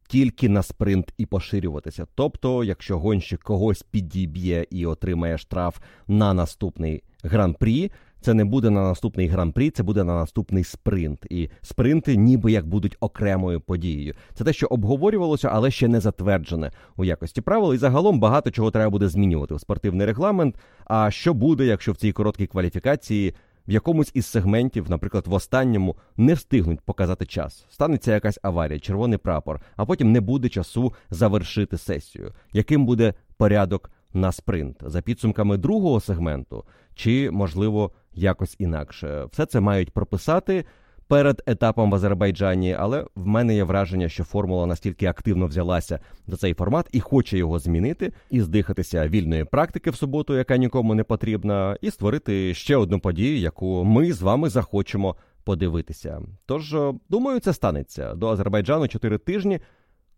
[0.08, 2.06] тільки на спринт і поширюватися.
[2.16, 5.78] Тобто, якщо гонщик когось підіб'є і отримає штраф
[6.08, 7.92] на наступний гран-прі,
[8.22, 11.26] це не буде на наступний гран-прі, це буде на наступний спринт.
[11.30, 14.14] І спринти, ніби як будуть окремою подією.
[14.34, 17.74] Це те, що обговорювалося, але ще не затверджене у якості правил.
[17.74, 20.56] І загалом багато чого треба буде змінювати в спортивний регламент.
[20.86, 23.34] А що буде, якщо в цій короткій кваліфікації?
[23.68, 27.66] В якомусь із сегментів, наприклад, в останньому не встигнуть показати час.
[27.70, 32.34] Станеться якась аварія, червоний прапор, а потім не буде часу завершити сесію.
[32.54, 36.64] Яким буде порядок на спринт за підсумками другого сегменту,
[36.96, 39.26] чи можливо якось інакше.
[39.32, 40.66] Все це мають прописати
[41.08, 46.38] перед етапом в Азербайджані, але в мене є враження, що формула настільки активно взялася за
[46.38, 51.04] цей формат і хоче його змінити, і здихатися вільної практики в суботу, яка нікому не
[51.04, 56.22] потрібна, і створити ще одну подію, яку ми з вами захочемо подивитися.
[56.46, 56.76] Тож
[57.10, 59.60] думаю, це станеться до Азербайджану 4 тижні.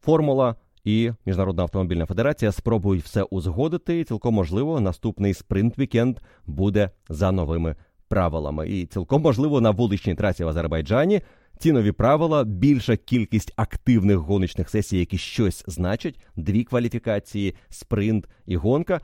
[0.01, 3.99] Формула і Міжнародна автомобільна федерація спробують все узгодити.
[3.99, 7.76] І Цілком можливо, наступний спринт-вікенд буде за новими
[8.10, 8.69] правилами.
[8.69, 11.22] І цілком можливо на вуличній трасі в Азербайджані
[11.60, 18.56] ці нові правила, більша кількість активних гоночних сесій, які щось значать, дві кваліфікації, спринт і
[18.56, 19.02] гонка.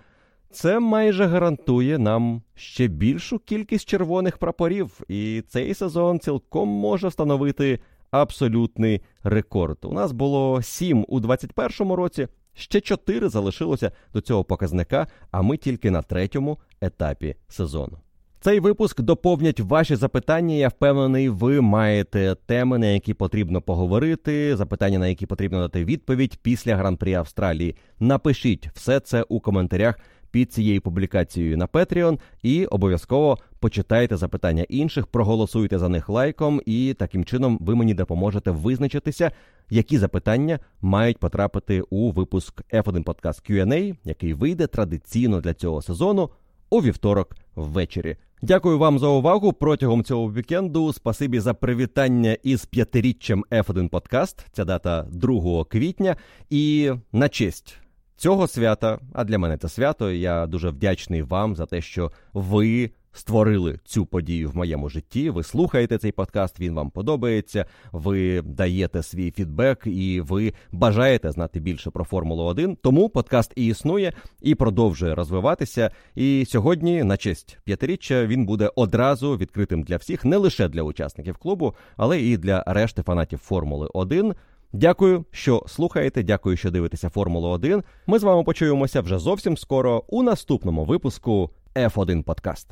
[0.51, 7.79] Це майже гарантує нам ще більшу кількість червоних прапорів, і цей сезон цілком може встановити
[8.11, 9.77] абсолютний рекорд.
[9.83, 15.57] У нас було сім у 2021 році, ще чотири залишилося до цього показника, а ми
[15.57, 17.97] тільки на третьому етапі сезону.
[18.45, 20.55] Цей випуск доповнять ваші запитання.
[20.55, 26.39] Я впевнений, ви маєте теми, на які потрібно поговорити, запитання, на які потрібно дати відповідь
[26.41, 27.75] після гран-прі Австралії.
[27.99, 29.99] Напишіть все це у коментарях
[30.31, 36.95] під цією публікацією на Patreon і обов'язково почитайте запитання інших, проголосуйте за них лайком, і
[36.99, 39.31] таким чином ви мені допоможете визначитися,
[39.69, 46.29] які запитання мають потрапити у випуск F1 Podcast Q&A, який вийде традиційно для цього сезону
[46.69, 48.17] у вівторок ввечері.
[48.41, 50.93] Дякую вам за увагу протягом цього вікенду.
[50.93, 54.45] Спасибі за привітання із п'ятиріччям F1 Podcast.
[54.51, 56.15] Ця дата 2 квітня.
[56.49, 57.77] І на честь
[58.17, 60.11] цього свята, а для мене це свято.
[60.11, 65.29] Я дуже вдячний вам за те, що ви створили цю подію в моєму житті.
[65.29, 67.65] Ви слухаєте цей подкаст, він вам подобається.
[67.91, 72.75] Ви даєте свій фідбек і ви бажаєте знати більше про Формулу 1.
[72.75, 75.91] Тому подкаст і існує і продовжує розвиватися.
[76.15, 81.37] І сьогодні, на честь п'ятиріччя, він буде одразу відкритим для всіх, не лише для учасників
[81.37, 84.33] клубу, але і для решти фанатів Формули 1.
[84.73, 86.23] Дякую, що слухаєте.
[86.23, 87.83] Дякую, що дивитеся Формулу 1.
[88.07, 92.67] Ми з вами почуємося вже зовсім скоро у наступному випуску F1 Подкаст.